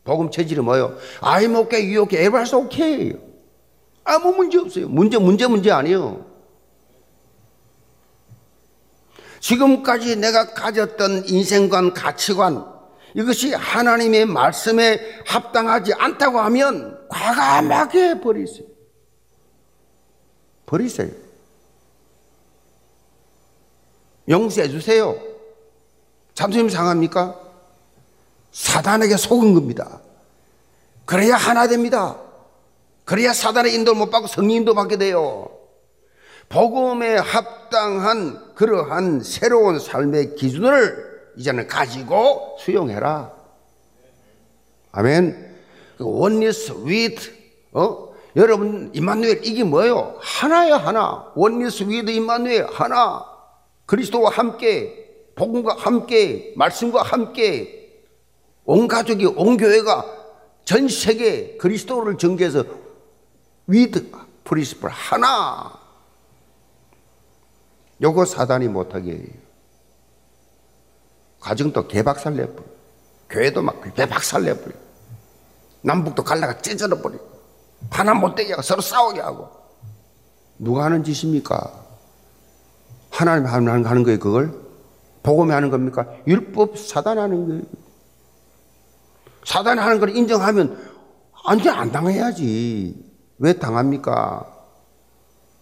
복음 0.03 0.31
체질이 0.31 0.61
뭐예요? 0.61 0.97
아이 1.21 1.47
유혹해 1.47 2.25
에버스 2.25 2.55
오케이. 2.57 3.15
아무 4.03 4.33
문제 4.33 4.59
없어요. 4.59 4.89
문제 4.89 5.19
문제 5.19 5.47
문제 5.47 5.71
아니에요. 5.71 6.27
지금까지 9.41 10.17
내가 10.17 10.55
가졌던 10.55 11.29
인생관 11.29 11.95
가치관 11.95 12.74
이것이 13.15 13.55
하나님의 13.55 14.27
말씀에 14.27 15.23
합당하지 15.25 15.95
않다고 15.95 16.41
하면 16.41 17.07
과감하게 17.09 18.21
버리세요. 18.21 18.67
버리세요. 20.67 21.11
용서해 24.29 24.69
주세요. 24.69 25.17
참수님 26.35 26.69
상합니까? 26.69 27.39
사단에게 28.51 29.17
속은 29.17 29.55
겁니다. 29.55 30.01
그래야 31.05 31.37
하나 31.37 31.69
됩니다. 31.69 32.19
그래야 33.05 33.33
사단의 33.33 33.75
인도를 33.75 33.99
못 33.99 34.11
받고 34.11 34.27
성령 34.27 34.57
인도 34.57 34.75
받게 34.75 34.97
돼요. 34.97 35.51
복음에 36.49 37.17
합당한 37.17 38.55
그러한 38.55 39.21
새로운 39.23 39.79
삶의 39.79 40.35
기준을 40.37 41.14
이제는 41.37 41.67
가지고 41.67 42.57
수용해라. 42.61 43.33
아멘. 44.93 45.55
원리스 45.99 46.73
위드 46.85 47.33
어? 47.73 48.15
여러분 48.37 48.91
임마누엘 48.95 49.45
이게 49.45 49.65
뭐예요? 49.65 50.17
하나야 50.21 50.77
하나. 50.77 51.33
원리스 51.35 51.85
위드 51.85 52.11
임마누엘 52.11 52.67
하나. 52.67 53.25
그리스도와 53.87 54.31
함께 54.31 55.05
복음과 55.35 55.77
함께 55.79 56.53
말씀과 56.57 57.03
함께 57.03 58.03
온 58.65 58.89
가족이 58.89 59.27
온 59.27 59.57
교회가 59.57 60.05
전 60.65 60.89
세계 60.89 61.57
그리스도를 61.59 62.17
전개해서 62.17 62.65
위드 63.67 64.11
프리스플 64.45 64.89
하나 64.89 65.79
요거 68.03 68.25
사단이 68.25 68.69
못하게 68.69 69.13
해요. 69.13 69.44
가정도 71.45 71.87
개박살 71.87 72.37
내버려 72.37 72.65
교회도 73.29 73.61
막 73.61 73.79
개박살 73.95 74.45
내버려 74.45 74.75
남북도 75.83 76.25
갈라가 76.25 76.57
찢어져 76.63 77.03
버려 77.03 77.19
하나 77.91 78.15
못되게 78.15 78.53
하고 78.53 78.63
서로 78.63 78.81
싸우게 78.81 79.21
하고 79.21 79.51
누가 80.59 80.85
하는 80.85 81.05
짓입니까? 81.05 81.85
하나님 83.11 83.47
하는 83.47 84.03
거예요 84.03 84.19
그걸 84.19 84.65
복음이 85.23 85.53
하는 85.53 85.71
겁니까? 85.71 86.07
율법 86.27 86.79
사단 86.79 87.19
하는 87.19 87.47
거예요. 87.49 87.63
사단이 89.45 89.81
하는 89.81 90.01
걸 90.01 90.17
인정하면 90.17 90.79
완전 91.47 91.79
안 91.79 91.93
당해야지. 91.93 92.95
왜 93.39 93.53
당합니까? 93.55 94.47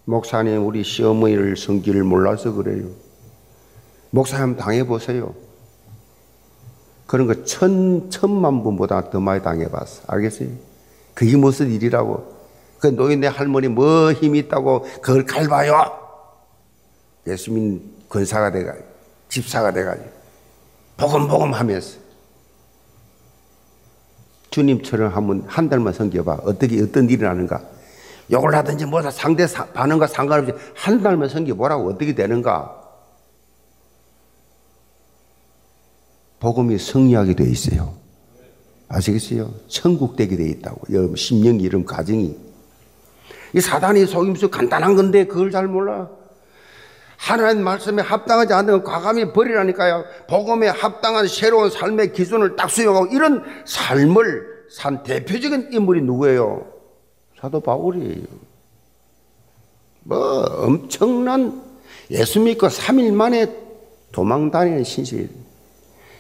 목사님, 0.05 0.67
우리 0.67 0.83
시어머니를 0.83 1.57
성질을 1.57 2.03
몰라서 2.03 2.53
그래요. 2.53 2.89
목사님 4.11 4.57
당해보세요. 4.57 5.35
그런 7.07 7.27
거 7.27 7.45
천, 7.45 8.11
천만 8.11 8.63
분보다 8.63 9.11
더 9.11 9.21
많이 9.21 9.43
당해봤어. 9.43 10.03
알겠어요? 10.07 10.49
그게 11.15 11.37
무슨 11.37 11.71
일이라고. 11.71 12.33
그 12.79 12.89
노인네 12.89 13.29
할머니 13.29 13.69
뭐 13.69 14.13
힘이 14.13 14.41
있다고 14.41 14.83
그걸 15.01 15.25
갈봐요? 15.25 15.99
예수님 17.27 17.81
권사가 18.09 18.51
돼가요. 18.51 18.81
집사가 19.29 19.73
돼가지고 19.73 20.09
보금보금 20.97 21.53
하면서 21.53 21.99
주님처럼 24.51 25.13
한번 25.15 25.45
한 25.47 25.69
달만 25.69 25.93
섬겨봐. 25.93 26.41
어떻게 26.45 26.83
어떤 26.83 27.09
일이 27.09 27.23
나는가? 27.23 27.63
욕을 28.31 28.55
하든지 28.55 28.87
뭐다 28.87 29.11
상대 29.11 29.47
반응과 29.47 30.07
상관없이 30.07 30.53
한 30.75 31.03
달만 31.03 31.29
섬겨보라고 31.29 31.89
어떻게 31.89 32.15
되는가? 32.15 32.82
복음이 36.43 36.77
승리하게 36.77 37.35
돼 37.35 37.45
있어요. 37.45 37.95
아시겠어요? 38.89 39.55
천국 39.69 40.17
되게 40.17 40.37
돼 40.37 40.45
있다고. 40.49 40.93
여러분 40.93 41.15
심령 41.15 41.61
이름 41.61 41.85
가정이 41.85 42.37
이 43.55 43.61
사단이 43.61 44.07
속임수 44.07 44.51
간단한 44.51 44.97
건데 44.97 45.25
그걸 45.25 45.53
잘 45.53 45.69
몰라. 45.69 46.11
하나님 47.17 47.63
말씀에 47.63 48.03
합당하지 48.03 48.55
않는 48.55 48.83
건 48.83 48.83
과감히 48.83 49.33
버리라니까요. 49.33 50.05
복음에 50.29 50.67
합당한 50.67 51.29
새로운 51.29 51.71
삶의 51.71 52.13
기준을 52.13 52.57
딱 52.57 52.69
수용하고 52.69 53.07
이런 53.15 53.45
삶을 53.65 54.67
산 54.69 55.05
대표적인 55.05 55.69
인물이 55.73 56.03
누구예요? 56.03 56.67
사도 57.41 57.61
바울이에요. 57.61 58.27
뭐 60.01 60.43
엄청난 60.43 61.63
예수 62.11 62.41
믿고 62.41 62.67
3일 62.67 63.13
만에 63.13 63.47
도망 64.11 64.51
다니는 64.51 64.83
신실. 64.83 65.42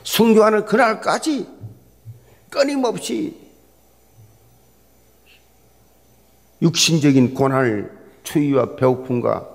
순교하는 0.02 0.64
그날까지 0.64 1.48
끊임없이 2.50 3.40
육신적인 6.60 7.34
고난을 7.34 7.98
추위와 8.22 8.76
배고픔과 8.76 9.48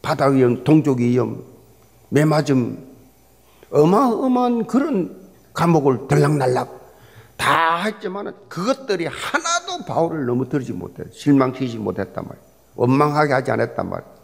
바다 0.00 0.26
위험, 0.28 0.64
동족 0.64 1.00
위험, 1.00 1.44
매맞음, 2.08 2.88
어마어마한 3.70 4.66
그런 4.66 5.20
감옥을 5.52 6.08
들락날락 6.08 6.80
다 7.36 7.82
했지만 7.82 8.34
그것들이 8.48 9.06
하나도 9.06 9.84
바울을 9.86 10.26
넘어뜨리지 10.26 10.72
못해 10.72 11.04
실망시키지 11.12 11.78
못했단 11.78 12.24
말이에요. 12.24 12.46
원망하게 12.74 13.32
하지 13.32 13.50
않았단 13.50 13.88
말이에요. 13.88 14.19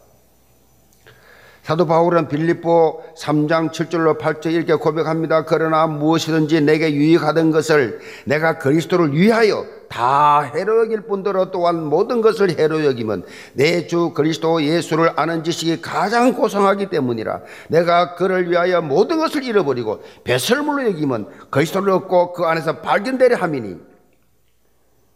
사도 1.67 1.85
바울은 1.85 2.29
빌립보 2.29 3.03
3장 3.17 3.71
7절로 3.71 4.17
8절 4.17 4.53
이렇게 4.53 4.73
고백합니다. 4.75 5.43
그러나 5.43 5.85
무엇이든지 5.85 6.61
내게 6.61 6.93
유익하던 6.93 7.51
것을 7.51 7.99
내가 8.23 8.57
그리스도를 8.57 9.11
위하여 9.11 9.65
다 9.89 10.43
해로 10.43 10.85
여길 10.85 11.01
뿐더러 11.01 11.51
또한 11.51 11.83
모든 11.83 12.21
것을 12.21 12.57
해로 12.57 12.85
여기면 12.85 13.25
내 13.51 13.85
주 13.85 14.13
그리스도 14.13 14.63
예수를 14.63 15.11
아는 15.17 15.43
지식이 15.43 15.81
가장 15.81 16.31
고상하기 16.35 16.85
때문이라 16.85 17.41
내가 17.67 18.15
그를 18.15 18.49
위하여 18.49 18.81
모든 18.81 19.17
것을 19.17 19.43
잃어버리고 19.43 20.01
배설물로 20.23 20.85
여기면 20.87 21.27
그리스도를 21.49 21.91
얻고 21.91 22.31
그 22.31 22.45
안에서 22.45 22.77
발견되려 22.79 23.35
함이니 23.35 23.75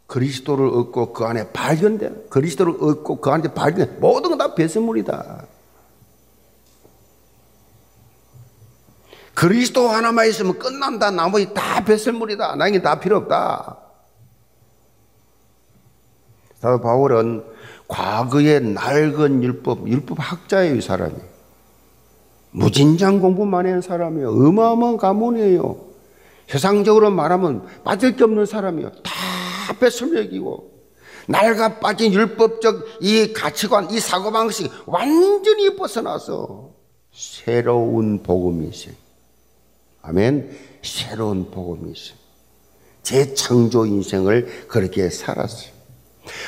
그리스도를 0.06 0.68
얻고 0.68 1.14
그 1.14 1.24
안에 1.24 1.54
발견돼 1.54 2.26
그리스도를 2.30 2.74
얻고 2.78 3.22
그 3.22 3.30
안에 3.30 3.54
발견 3.54 3.96
모든 4.02 4.32
건 4.32 4.38
다 4.38 4.54
배설물이다. 4.54 5.46
그리스도 9.42 9.90
하나만 9.90 10.30
있으면 10.30 10.60
끝난다. 10.60 11.10
나머지 11.10 11.52
다 11.52 11.84
배설물이다. 11.84 12.58
나에게 12.58 12.84
다 12.84 13.00
필요 13.00 13.18
없다. 13.18 13.76
사도 16.60 16.80
바울은 16.80 17.44
과거의 17.88 18.62
낡은 18.62 19.42
율법, 19.42 19.88
율법 19.88 20.20
이 20.78 20.82
사람이. 20.82 21.16
무진장 22.52 23.20
공부만 23.20 23.66
하는 23.66 23.82
사람이에요. 23.82 24.30
어마어마한 24.30 24.98
가문이에요. 24.98 25.88
세상적으로 26.48 27.10
말하면 27.10 27.66
빠질 27.84 28.16
게 28.16 28.24
없는 28.24 28.46
사람이에요. 28.46 28.92
다 29.02 29.74
배설력이고. 29.80 30.70
낡아 31.28 31.80
빠진 31.80 32.14
율법적 32.14 32.86
이 33.00 33.34
가치관, 33.34 33.90
이 33.90 34.00
사고방식 34.00 34.72
완전히 34.86 35.76
벗어나서 35.76 36.70
새로운 37.12 38.22
복음이 38.22 38.68
있어요. 38.68 39.02
아멘. 40.02 40.50
새로운 40.82 41.52
복음이 41.52 41.92
있어요. 41.92 42.18
재창조 43.04 43.86
인생을 43.86 44.66
그렇게 44.68 45.10
살았어요. 45.10 45.72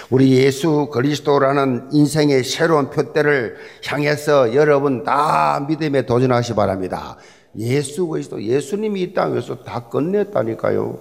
우리 0.09 0.31
예수 0.33 0.89
그리스도라는 0.91 1.89
인생의 1.91 2.43
새로운 2.43 2.89
표대를 2.89 3.55
향해서 3.85 4.53
여러분 4.53 5.03
다 5.03 5.65
믿음에 5.67 6.05
도전하시 6.05 6.53
바랍니다. 6.53 7.17
예수 7.57 8.07
그리스도, 8.07 8.41
예수님이 8.41 9.01
이 9.01 9.13
땅에서 9.13 9.63
다 9.63 9.87
끝냈다니까요. 9.89 10.99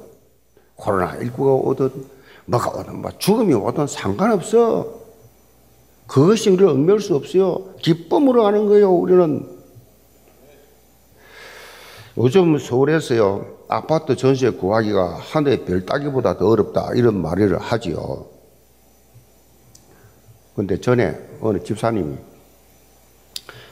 코로나19가 0.77 1.65
오든, 1.65 1.91
뭐가 2.47 2.81
오든, 2.81 3.01
뭐 3.01 3.11
죽음이 3.19 3.55
오든 3.55 3.87
상관없어. 3.87 5.01
그것이 6.07 6.51
우리를 6.51 6.69
얽매일 6.69 7.01
수 7.01 7.15
없어요. 7.15 7.75
기쁨으로 7.81 8.47
하는 8.47 8.67
거예요, 8.67 8.91
우리는. 8.93 9.62
요즘 12.19 12.59
서울에서요, 12.59 13.65
아파트 13.69 14.17
전세 14.17 14.51
구하기가 14.51 15.17
하늘의 15.17 15.65
별 15.65 15.87
따기보다 15.87 16.37
더 16.37 16.47
어렵다. 16.47 16.91
이런 16.95 17.23
말을 17.23 17.59
하지요. 17.59 18.27
근데 20.55 20.79
전에 20.79 21.19
어느 21.41 21.63
집사님이 21.63 22.17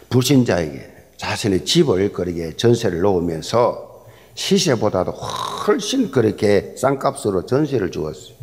불신자에게 0.08 0.90
자신의 1.18 1.66
집을 1.66 2.12
그렇게 2.12 2.56
전세를 2.56 3.00
놓으면서 3.00 4.06
시세보다도 4.34 5.12
훨씬 5.12 6.10
그렇게 6.10 6.74
싼 6.78 6.98
값으로 6.98 7.44
전세를 7.44 7.90
주었어요. 7.90 8.36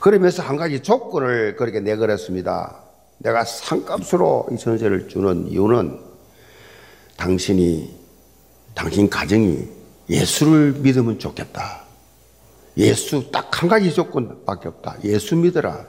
그러면서 0.00 0.42
한 0.42 0.56
가지 0.56 0.80
조건을 0.80 1.54
그렇게 1.54 1.78
내걸었습니다. 1.78 2.82
내가 3.18 3.44
싼 3.44 3.84
값으로 3.84 4.48
이 4.50 4.58
전세를 4.58 5.06
주는 5.06 5.46
이유는 5.46 6.00
당신이 7.16 8.03
당신 8.74 9.08
가정이 9.08 9.68
예수를 10.10 10.72
믿으면 10.78 11.18
좋겠다. 11.18 11.84
예수 12.76 13.30
딱 13.30 13.44
한 13.64 13.68
가지 13.68 13.94
조건밖에 13.94 14.68
없다. 14.68 14.96
예수 15.04 15.36
믿어라. 15.36 15.86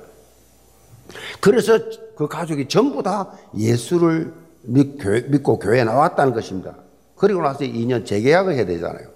그래서 1.42 1.78
그 2.16 2.28
가족이 2.28 2.70
전부 2.70 3.04
다 3.04 3.34
예수를 3.58 4.32
믿고 4.64 5.60
교회에 5.60 5.84
나왔다는 5.84 6.34
것입니다. 6.34 6.76
그리고 7.18 7.42
나서 7.42 7.60
2년 7.66 8.06
재계약을 8.06 8.54
해야 8.54 8.66
되잖아요. 8.66 9.10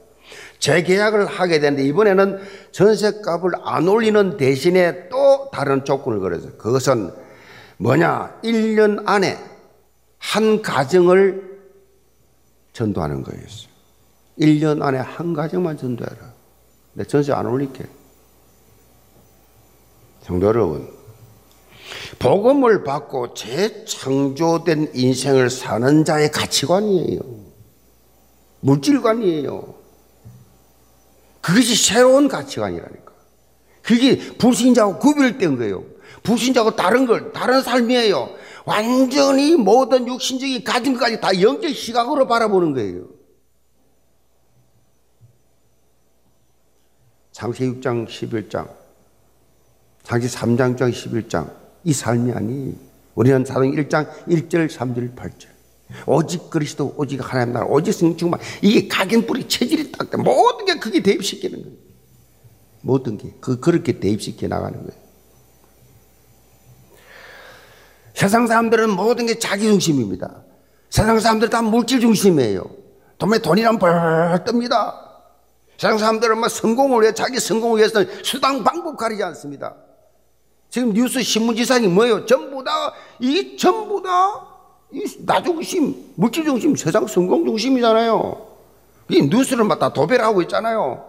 재계약을 0.60 1.26
하게 1.26 1.62
되는데 1.62 1.86
이번에는 1.86 2.40
전세값을 2.72 3.52
안 3.64 3.88
올리는 3.88 4.36
대신에 4.36 5.08
또 5.08 5.50
다른 5.54 5.86
조건을 5.86 6.20
걸어서 6.20 6.58
그것은 6.58 7.12
뭐냐? 7.78 8.42
1년 8.44 9.04
안에 9.08 9.38
한 10.18 10.62
가정을 10.62 11.49
전도하는 12.80 13.24
거였어요. 13.24 13.70
1년 14.40 14.82
안에 14.82 15.00
한 15.00 15.34
가정만 15.34 15.78
전도해라. 15.78 16.34
내 16.94 17.04
전세 17.04 17.34
안 17.34 17.46
올릴게. 17.46 17.86
성도 20.22 20.48
여러분, 20.48 20.90
복음을 22.20 22.84
받고 22.84 23.34
재창조된 23.34 24.92
인생을 24.94 25.50
사는 25.50 26.06
자의 26.06 26.32
가치관이에요. 26.32 27.20
물질관이에요. 28.62 29.76
그것이 31.42 31.76
새로운 31.76 32.28
가치관이라니까. 32.28 33.12
그게 33.82 34.18
불신자하고 34.38 35.00
구별된 35.00 35.58
거예요. 35.58 35.84
불신자하고 36.24 36.76
다른 36.76 37.06
걸, 37.06 37.34
다른 37.34 37.62
삶이에요. 37.62 38.30
완전히 38.66 39.56
모든 39.56 40.08
육신적인 40.08 40.64
가진 40.64 40.94
것까지 40.94 41.20
다 41.22 41.42
영적 41.42 41.74
시각으로 41.74 42.28
바라보는 42.28 42.74
거예요. 42.74 43.08
창세 47.32 47.66
6장 47.66 48.08
11장, 48.08 48.70
창세 50.04 50.28
3장 50.28 50.76
11장 50.76 51.54
이 51.84 51.94
삶이 51.94 52.32
아니. 52.34 52.76
우리는 53.16 53.44
사도행 53.44 53.72
1장 53.74 54.10
1절 54.28 54.70
3절 54.70 55.16
8절. 55.16 55.48
오직 56.06 56.50
그리스도 56.50 56.94
오직 56.98 57.20
하나님 57.22 57.54
나라 57.54 57.66
오직 57.66 57.92
성충만 57.94 58.40
이게 58.62 58.88
각인뿌리 58.88 59.48
체질이 59.48 59.92
딱 59.92 60.08
모든 60.22 60.66
게 60.66 60.76
그게 60.80 61.02
대입시키는 61.02 61.64
거예요. 61.64 61.78
모든 62.82 63.18
게 63.18 63.34
그 63.42 63.60
그렇게 63.60 64.00
대입시켜 64.00 64.48
나가는 64.48 64.78
거예요. 64.86 65.09
세상 68.20 68.48
사람들은 68.48 68.90
모든 68.90 69.28
게 69.28 69.40
자기 69.40 69.64
중심입니다. 69.64 70.44
세상 70.90 71.18
사람들 71.18 71.50
다 71.50 71.62
물질 71.62 72.02
중심이에요. 72.02 72.66
돈에 73.18 73.38
돈이란 73.40 73.80
벌 73.80 73.94
뜹니다. 74.46 74.94
세상 75.78 75.98
사람들은 75.98 76.38
막 76.38 76.50
성공을 76.50 77.04
위해 77.04 77.14
자기 77.14 77.40
성공을 77.40 77.78
위해서 77.78 78.04
수당 78.22 78.62
방법 78.66 78.98
가리지 78.98 79.24
않습니다. 79.24 79.74
지금 80.70 80.92
뉴스 80.92 81.22
신문지상이 81.22 81.88
뭐예요? 81.88 82.26
전부 82.26 82.62
다, 82.62 82.92
이 83.22 83.56
전부 83.56 84.04
다, 84.04 84.10
나 85.20 85.42
중심, 85.42 85.96
물질 86.16 86.44
중심, 86.44 86.76
세상 86.76 87.08
성공 87.08 87.46
중심이잖아요. 87.46 88.48
이 89.12 89.22
뉴스를 89.30 89.64
막 89.64 89.80
다 89.80 89.94
도배를 89.94 90.26
하고 90.26 90.42
있잖아요. 90.42 91.06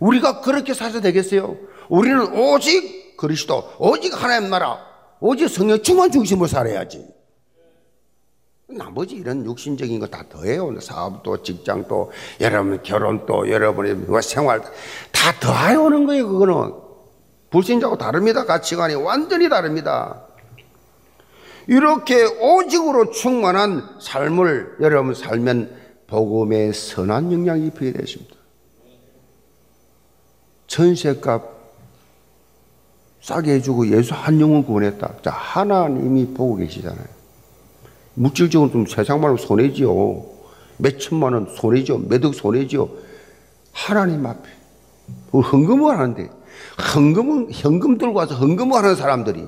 우리가 0.00 0.40
그렇게 0.40 0.74
살아야 0.74 1.00
되겠어요? 1.02 1.56
우리는 1.88 2.20
오직 2.36 3.16
그리스도, 3.16 3.62
오직 3.78 4.20
하나님 4.20 4.50
나라, 4.50 4.87
오직 5.20 5.48
성령 5.48 5.82
충만 5.82 6.10
중심으로 6.10 6.46
살아야지. 6.46 7.06
나머지 8.70 9.14
이런 9.16 9.44
육신적인 9.46 9.98
거 9.98 10.06
다 10.06 10.24
더해요. 10.28 10.78
사업도, 10.78 11.42
직장도, 11.42 12.10
여러분 12.40 12.82
결혼도, 12.82 13.50
여러분의 13.50 13.94
뭐 13.94 14.20
생활 14.20 14.60
다 14.60 15.32
더해 15.40 15.74
오는 15.74 16.06
거예요. 16.06 16.28
그거는 16.28 16.74
불신자하고 17.50 17.96
다릅니다. 17.96 18.44
가치관이 18.44 18.94
완전히 18.94 19.48
다릅니다. 19.48 20.24
이렇게 21.66 22.24
오직으로 22.24 23.10
충만한 23.10 23.98
삶을 24.00 24.76
여러분 24.80 25.14
살면 25.14 25.76
복음의 26.06 26.72
선한 26.74 27.32
영향이 27.32 27.66
입히게 27.68 27.92
되십니다. 27.92 28.36
전세값 30.66 31.57
싸게 33.20 33.54
해주고 33.54 33.88
예수 33.88 34.14
한 34.14 34.40
영혼 34.40 34.64
구원했다. 34.64 35.14
자, 35.22 35.30
하나님이 35.30 36.34
보고 36.34 36.56
계시잖아요. 36.56 37.06
물질적으로 38.14 38.70
좀 38.70 38.86
세상만 38.86 39.30
하면 39.30 39.36
손해지요. 39.36 40.24
몇 40.78 40.98
천만 40.98 41.32
원 41.32 41.48
손해죠. 41.54 41.98
몇억 41.98 42.34
손해죠. 42.34 42.88
하나님 43.72 44.24
앞에. 44.26 44.48
헌금을 45.32 45.98
하는데, 45.98 46.30
헌금은, 46.94 47.48
현금 47.50 47.98
들고 47.98 48.18
와서 48.18 48.34
헌금을 48.34 48.76
하는 48.76 48.94
사람들이 48.94 49.46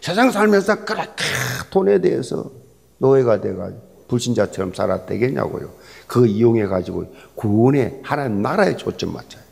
세상 0.00 0.30
살면서 0.30 0.84
그렇게 0.84 1.24
돈에 1.70 2.00
대해서 2.00 2.50
노예가 2.98 3.40
돼가지고 3.40 3.94
불신자처럼 4.08 4.74
살아 4.74 5.06
되겠냐고요. 5.06 5.70
그 6.06 6.26
이용해가지고 6.26 7.14
구원에 7.34 8.00
하나님 8.02 8.42
나라에 8.42 8.76
초점 8.76 9.12
맞춰요. 9.12 9.43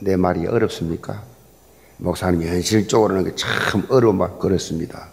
내 0.00 0.16
말이 0.16 0.46
어렵습니까? 0.46 1.22
목사님이 1.98 2.46
현실적으로는 2.46 3.34
참 3.36 3.86
어려운 3.88 4.18
그렇습니다. 4.38 5.08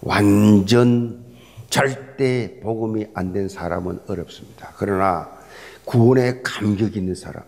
완전 0.00 1.24
절대 1.70 2.60
복음이 2.62 3.06
안 3.14 3.32
된 3.32 3.48
사람은 3.48 4.00
어렵습니다. 4.06 4.72
그러나 4.76 5.28
구원의 5.84 6.42
감격 6.42 6.96
있는 6.96 7.14
사람, 7.14 7.42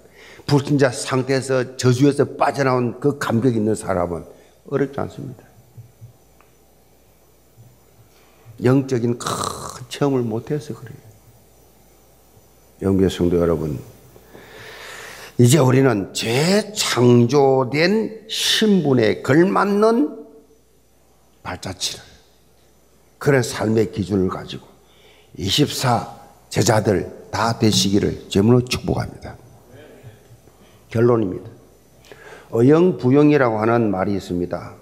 불신자 0.46 0.90
상태에서 0.90 1.76
저주에서 1.76 2.36
빠져나온 2.36 2.98
그 3.00 3.18
감격 3.18 3.54
있는 3.54 3.74
사람은 3.74 4.24
어렵지 4.68 4.98
않습니다. 5.00 5.44
영적인 8.64 9.18
큰 9.18 9.28
체험을 9.88 10.22
못해서 10.22 10.74
그래요. 10.74 10.98
영계 12.82 13.08
성도 13.08 13.38
여러분, 13.38 13.78
이제 15.38 15.58
우리는 15.58 16.14
재창조된 16.14 17.26
신분에 18.28 19.20
걸맞는 19.22 20.26
발자취를 21.42 22.02
그런 23.18 23.42
삶의 23.42 23.92
기준을 23.92 24.28
가지고 24.28 24.66
24 25.36 26.16
제자들 26.48 27.28
다 27.30 27.58
되시기를 27.58 28.30
제물로 28.30 28.64
축복합니다. 28.64 29.36
결론입니다. 30.88 31.50
어영부영이라고 32.50 33.58
하는 33.58 33.90
말이 33.90 34.14
있습니다. 34.14 34.74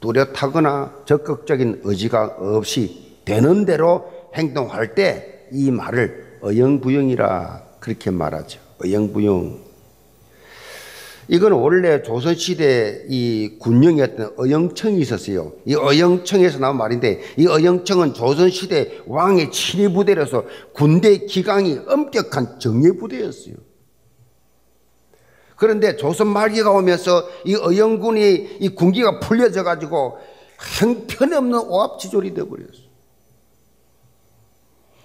뚜렷하거나 0.00 1.02
적극적인 1.04 1.82
의지가 1.84 2.36
없이 2.38 3.18
되는 3.24 3.66
대로 3.66 4.10
행동할 4.34 4.94
때 4.94 5.40
이 5.52 5.70
말을 5.70 6.38
어영부영이라 6.42 7.62
그렇게 7.80 8.10
말하죠. 8.10 8.60
어영부영. 8.84 9.69
이건 11.30 11.52
원래 11.52 12.02
조선시대 12.02 13.06
이 13.08 13.56
군령이었던 13.60 14.34
어영청이 14.36 15.00
있었어요. 15.00 15.52
이 15.64 15.74
어영청에서 15.74 16.58
나온 16.58 16.76
말인데 16.76 17.20
이 17.38 17.46
어영청은 17.46 18.14
조선시대 18.14 19.02
왕의 19.06 19.52
친위부대로서 19.52 20.44
군대 20.72 21.18
기강이 21.18 21.78
엄격한 21.86 22.58
정예부대였어요. 22.58 23.54
그런데 25.56 25.96
조선 25.96 26.28
말기가 26.28 26.70
오면서 26.72 27.28
이 27.44 27.54
어영군이 27.54 28.58
이 28.60 28.68
군기가 28.70 29.20
풀려져 29.20 29.62
가지고 29.62 30.18
형편없는 30.78 31.58
오합지졸이 31.58 32.34
되어버렸어요. 32.34 32.90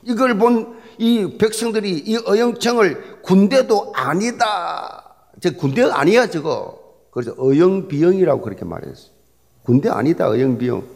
이걸 0.03 0.37
본 0.37 0.85
이 0.97 1.37
백성들이 1.37 2.03
이 2.05 2.17
어영청을 2.17 3.21
군대도 3.21 3.93
아니다. 3.95 5.04
저 5.41 5.51
군대가 5.55 5.99
아니야 5.99 6.27
저거. 6.29 6.83
그래서 7.11 7.33
어영비영이라고 7.37 8.41
그렇게 8.41 8.65
말했어요. 8.65 9.11
군대 9.63 9.89
아니다 9.89 10.27
어영비영. 10.29 10.95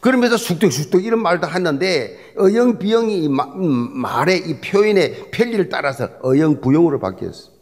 그러면서 0.00 0.36
숙덕숙덕 0.38 1.04
이런 1.04 1.20
말도 1.22 1.46
하는데 1.46 2.34
어영비영이 2.38 3.24
이 3.24 3.28
음, 3.28 3.98
말의 4.00 4.48
이 4.48 4.60
표현의 4.60 5.30
편리를 5.30 5.68
따라서 5.68 6.08
어영부영으로 6.22 6.98
바뀌었어요. 7.00 7.52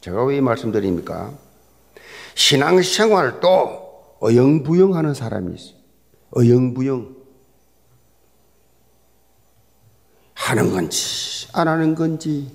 제가 0.00 0.24
왜 0.24 0.38
이 0.38 0.40
말씀드립니까? 0.40 1.32
신앙생활도 2.34 4.16
어영부영하는 4.20 5.14
사람이 5.14 5.54
있어요. 5.54 5.74
어영부영. 6.36 7.16
하는 10.34 10.70
건지 10.72 11.48
안 11.52 11.68
하는 11.68 11.94
건지 11.94 12.50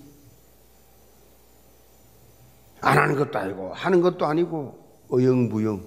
안 2.83 2.97
하는 2.97 3.15
것도 3.15 3.39
아니고 3.39 3.73
하는 3.73 4.01
것도 4.01 4.25
아니고 4.25 4.79
어영부영. 5.11 5.85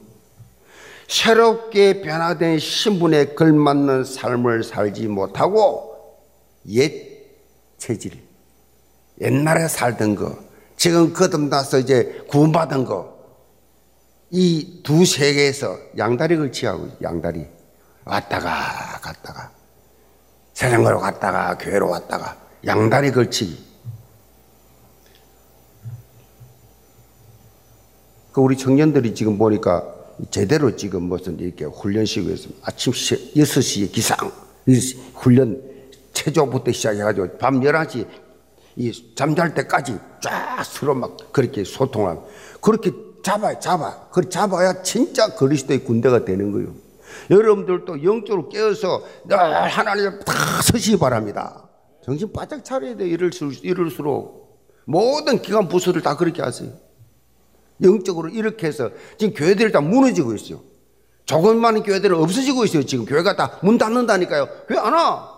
새롭게 1.08 2.00
변화된 2.02 2.58
신분에 2.58 3.34
걸맞는 3.34 4.04
삶을 4.04 4.64
살지 4.64 5.06
못하고 5.06 5.94
옛 6.68 6.92
체질 7.78 8.20
옛날에 9.20 9.68
살던 9.68 10.16
거 10.16 10.36
지금 10.76 11.12
거듭나서 11.12 11.78
이제 11.78 12.24
구원받은 12.28 12.84
거 12.84 13.16
이 14.32 14.82
두 14.82 15.04
세계에서 15.04 15.78
양다리 15.96 16.36
걸치하고 16.36 16.88
양다리. 17.02 17.46
왔다가 18.04 18.98
갔다가 19.00 19.50
세상으로 20.52 20.98
갔다가 21.00 21.56
교회로 21.58 21.88
왔다가 21.90 22.36
양다리 22.64 23.12
걸치기 23.12 23.65
그 28.36 28.42
우리 28.42 28.54
청년들이 28.54 29.14
지금 29.14 29.38
보니까 29.38 29.82
제대로 30.30 30.76
지금 30.76 31.04
무슨 31.04 31.40
이렇게 31.40 31.64
훈련시고 31.64 32.28
있습니다. 32.28 32.68
아침 32.68 32.92
6시에 32.92 33.90
기상, 33.90 34.30
훈련 35.14 35.62
체조부터 36.12 36.70
시작해가지고 36.70 37.38
밤 37.38 37.60
11시 37.60 38.06
이 38.76 39.14
잠잘 39.14 39.54
때까지 39.54 39.98
쫙 40.20 40.62
서로 40.64 40.94
막 40.94 41.16
그렇게 41.32 41.64
소통하고 41.64 42.28
그렇게 42.60 42.92
잡아야 43.22 43.58
잡아. 43.58 44.06
그렇게 44.10 44.28
잡아야 44.28 44.82
진짜 44.82 45.34
그리스도의 45.34 45.82
군대가 45.82 46.26
되는 46.26 46.52
거예요. 46.52 46.74
여러분들도 47.30 48.04
영적으로 48.04 48.50
깨어서 48.50 49.02
늘 49.24 49.38
하나님을 49.38 50.18
다 50.18 50.34
서시기 50.60 50.98
바랍니다. 50.98 51.70
정신 52.04 52.30
바짝 52.30 52.62
차려야 52.62 52.96
돼. 52.96 53.08
이럴수록, 53.08 53.64
이럴수록 53.64 54.60
모든 54.84 55.40
기관 55.40 55.68
부서를 55.68 56.02
다 56.02 56.18
그렇게 56.18 56.42
하세요. 56.42 56.84
영적으로 57.82 58.28
이렇게 58.28 58.66
해서 58.66 58.90
지금 59.18 59.34
교회들이 59.34 59.72
다 59.72 59.80
무너지고 59.80 60.34
있어요. 60.34 60.60
조금만 61.24 61.82
교회들은 61.82 62.16
없어지고 62.18 62.64
있어요. 62.64 62.84
지금 62.84 63.04
교회가 63.04 63.36
다 63.36 63.58
문 63.62 63.78
닫는다니까요. 63.78 64.48
교회 64.68 64.78
안 64.78 64.92
와. 64.92 65.34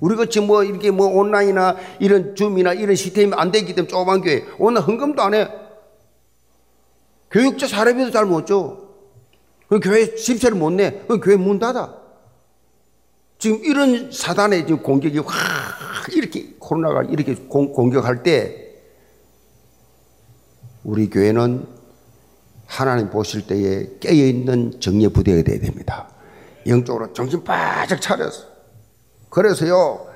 우리 0.00 0.14
같이 0.16 0.40
뭐 0.40 0.62
이렇게 0.62 0.90
뭐 0.90 1.06
온라인이나 1.08 1.76
이런 2.00 2.34
줌이나 2.36 2.72
이런 2.72 2.94
시스템이 2.94 3.32
안 3.34 3.50
되기 3.50 3.74
때문에 3.74 3.88
조그만 3.88 4.20
교회 4.20 4.44
오늘 4.58 4.80
헌금도 4.82 5.22
안 5.22 5.34
해. 5.34 5.48
교육자 7.30 7.66
사례비도 7.66 8.10
잘 8.10 8.24
못 8.26 8.46
줘. 8.46 8.78
그 9.68 9.80
교회 9.80 10.14
집세를 10.14 10.56
못 10.56 10.70
내. 10.70 11.04
그 11.08 11.20
교회 11.20 11.36
문 11.36 11.58
닫아. 11.58 11.94
지금 13.38 13.60
이런 13.64 14.10
사단의 14.10 14.66
지금 14.66 14.82
공격이 14.82 15.18
확 15.18 16.12
이렇게 16.12 16.54
코로나가 16.58 17.02
이렇게 17.04 17.34
공, 17.34 17.72
공격할 17.72 18.22
때 18.22 18.67
우리 20.88 21.10
교회는 21.10 21.66
하나님 22.64 23.10
보실 23.10 23.46
때에 23.46 23.98
깨어있는 24.00 24.80
정예 24.80 25.08
부대가 25.08 25.42
되어야 25.42 25.60
됩니다. 25.60 26.08
영적으로 26.66 27.12
정신 27.12 27.44
바짝 27.44 28.00
차려서. 28.00 28.46
그래서요, 29.28 30.08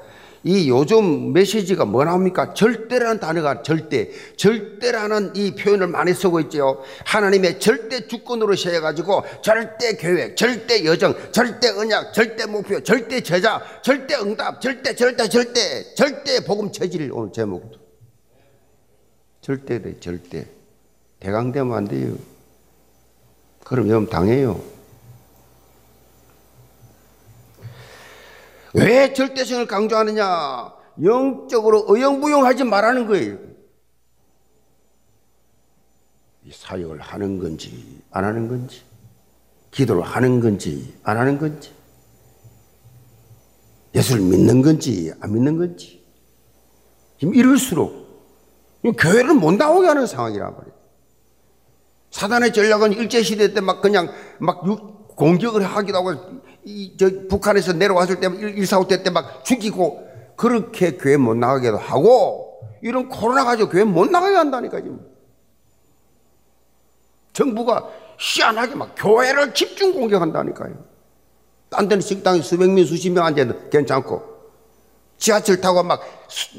이 0.44 0.70
요즘 0.70 1.34
메시지가 1.34 1.84
뭐 1.84 2.04
나옵니까? 2.04 2.54
절대라는 2.54 3.20
단어가 3.20 3.62
절대, 3.62 4.10
절대라는 4.36 5.36
이 5.36 5.54
표현을 5.56 5.88
많이 5.88 6.14
쓰고 6.14 6.40
있죠. 6.40 6.82
하나님의 7.04 7.60
절대 7.60 8.08
주권으로 8.08 8.56
세워가지고 8.56 9.24
절대 9.42 9.98
계획, 9.98 10.38
절대 10.38 10.86
여정, 10.86 11.14
절대 11.32 11.68
언약, 11.68 12.14
절대 12.14 12.46
목표, 12.46 12.82
절대 12.82 13.20
제자, 13.20 13.60
절대 13.82 14.14
응답, 14.14 14.58
절대, 14.62 14.94
절대, 14.94 15.28
절대, 15.28 15.94
절대 15.94 16.42
복음 16.46 16.72
체질 16.72 17.12
오늘 17.12 17.30
제목도. 17.30 17.78
절대 19.42 19.82
돼, 19.82 20.00
절대. 20.00 20.61
대강되면 21.22 21.72
안 21.72 21.84
돼요. 21.84 22.16
그럼 23.64 23.88
여러분 23.88 24.10
당해요. 24.10 24.60
왜 28.74 29.12
절대성을 29.12 29.68
강조하느냐? 29.68 30.74
영적으로 31.04 31.86
어영부영하지 31.88 32.64
말라는 32.64 33.06
거예요. 33.06 33.38
이 36.44 36.50
사역을 36.52 37.00
하는 37.00 37.38
건지 37.38 38.02
안 38.10 38.24
하는 38.24 38.48
건지, 38.48 38.82
기도를 39.70 40.02
하는 40.02 40.40
건지 40.40 40.92
안 41.04 41.18
하는 41.18 41.38
건지, 41.38 41.72
예수를 43.94 44.22
믿는 44.22 44.60
건지 44.60 45.12
안 45.20 45.32
믿는 45.32 45.56
건지. 45.56 46.04
지금 47.20 47.32
이럴수록 47.36 48.02
교회를 48.98 49.34
못 49.34 49.52
나오게 49.52 49.86
하는 49.86 50.04
상황이란 50.04 50.52
말이에요. 50.52 50.71
사단의 52.12 52.52
전략은 52.52 52.92
일제시대 52.92 53.52
때 53.54 53.60
막 53.60 53.80
그냥 53.80 54.08
막 54.38 54.62
공격을 55.16 55.62
하기도 55.64 55.98
하고 55.98 56.14
이, 56.64 56.96
저 56.96 57.10
북한에서 57.28 57.72
내려왔을 57.72 58.20
때 58.20 58.28
145 58.28 58.86
때 58.86 59.02
때 59.02 59.10
막 59.10 59.44
죽이고 59.44 60.08
그렇게 60.36 60.96
교회 60.96 61.16
못 61.16 61.34
나가기도 61.34 61.76
하고 61.78 62.60
이런 62.82 63.08
코로나 63.08 63.44
가지고 63.44 63.68
교회 63.70 63.84
못 63.84 64.10
나가게 64.10 64.36
한다니까 64.36 64.80
지금. 64.80 65.00
정부가 67.32 67.88
희한하게 68.18 68.74
막 68.74 68.94
교회를 68.96 69.54
집중 69.54 69.92
공격한다니까요. 69.94 70.74
딴 71.70 71.88
데는 71.88 72.02
식당에 72.02 72.42
수백 72.42 72.70
명, 72.70 72.84
수십 72.84 73.10
명 73.10 73.24
앉아도 73.24 73.70
괜찮고 73.70 74.22
지하철 75.16 75.60
타고 75.60 75.82
막, 75.82 76.00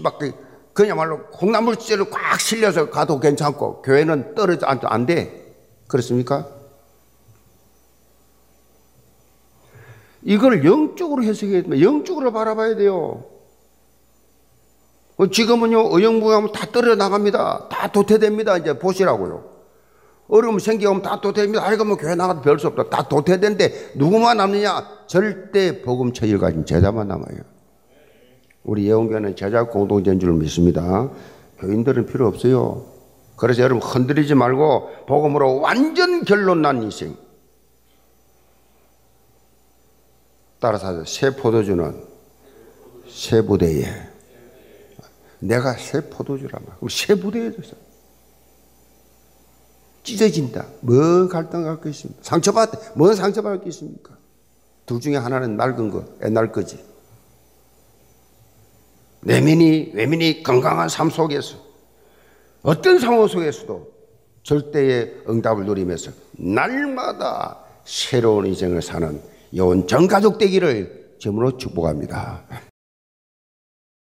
막그 0.01 0.33
그야말로 0.73 1.27
콩나물째를 1.27 2.09
꽉 2.09 2.39
실려서 2.41 2.89
가도 2.89 3.19
괜찮고 3.19 3.83
교회는 3.83 4.33
떨어져 4.33 4.65
안, 4.65 4.79
안 4.83 5.05
돼. 5.05 5.42
그렇습니까? 5.93 6.47
이걸 10.23 10.65
영적으로 10.65 11.21
해석해야 11.23 11.61
됩니다. 11.61 11.85
영적으로 11.85 12.31
바라봐야 12.31 12.75
돼요. 12.75 13.25
어, 15.17 15.27
지금은요, 15.29 15.95
의형부하면 15.95 16.51
다 16.51 16.65
떨어 16.71 16.95
나갑니다. 16.95 17.67
다 17.69 17.91
도태됩니다. 17.91 18.57
이제 18.57 18.79
보시라고요. 18.79 19.51
어려움 20.29 20.57
생기면 20.57 21.03
다 21.03 21.21
도태됩니다. 21.21 21.63
아이고, 21.63 21.85
뭐 21.85 21.95
교회 21.97 22.15
나가도 22.15 22.41
별 22.41 22.57
수 22.57 22.65
없다. 22.67 22.89
다 22.89 23.07
도태된데 23.07 23.91
누구만 23.95 24.37
남느냐? 24.37 25.03
절대 25.05 25.83
복음 25.83 26.11
체질 26.11 26.39
가진 26.39 26.65
제자만 26.65 27.07
남아요. 27.07 27.37
우리 28.63 28.87
예원교회는 28.87 29.35
제자 29.35 29.65
공동체인 29.65 30.19
줄 30.19 30.33
믿습니다. 30.33 31.11
교인들은 31.59 32.07
필요 32.07 32.27
없어요. 32.27 32.92
그래서 33.35 33.61
여러분 33.61 33.81
흔들리지 33.81 34.35
말고 34.35 35.05
복음으로 35.07 35.59
완전 35.59 36.23
결론 36.23 36.61
난 36.61 36.81
인생. 36.81 37.15
따라서 40.59 40.87
하세요. 40.87 41.05
새 41.05 41.35
포도주는 41.35 42.05
새 43.09 43.41
부대에 43.41 43.83
내가 45.39 45.73
새 45.73 46.09
포도주라면 46.09 46.69
그럼 46.77 46.89
새 46.89 47.15
부대에 47.15 47.51
서 47.51 47.75
찢어진다. 50.03 50.65
뭔 50.81 51.29
갈등 51.29 51.63
갖고 51.63 51.89
있습니까? 51.89 52.21
상처받, 52.23 52.97
뭔 52.97 53.15
상처받을 53.15 53.61
게 53.61 53.69
있습니까? 53.69 54.17
둘 54.85 54.99
중에 54.99 55.15
하나는 55.15 55.55
낡은 55.55 55.91
거, 55.91 56.05
옛날 56.25 56.51
거지. 56.51 56.83
내면이, 59.21 59.91
외면이 59.93 60.43
건강한 60.43 60.89
삶 60.89 61.09
속에서 61.09 61.62
어떤 62.63 62.97
상황 62.97 63.27
속에서도 63.27 63.91
절대의 64.43 65.23
응답을 65.29 65.65
누리면서 65.65 66.11
날마다 66.31 67.59
새로운 67.83 68.45
인생을 68.47 68.81
사는 68.81 69.21
여운 69.55 69.85
전 69.85 70.07
가족 70.07 70.37
되기를 70.37 71.17
점으로 71.19 71.57
축복합니다. 71.57 72.43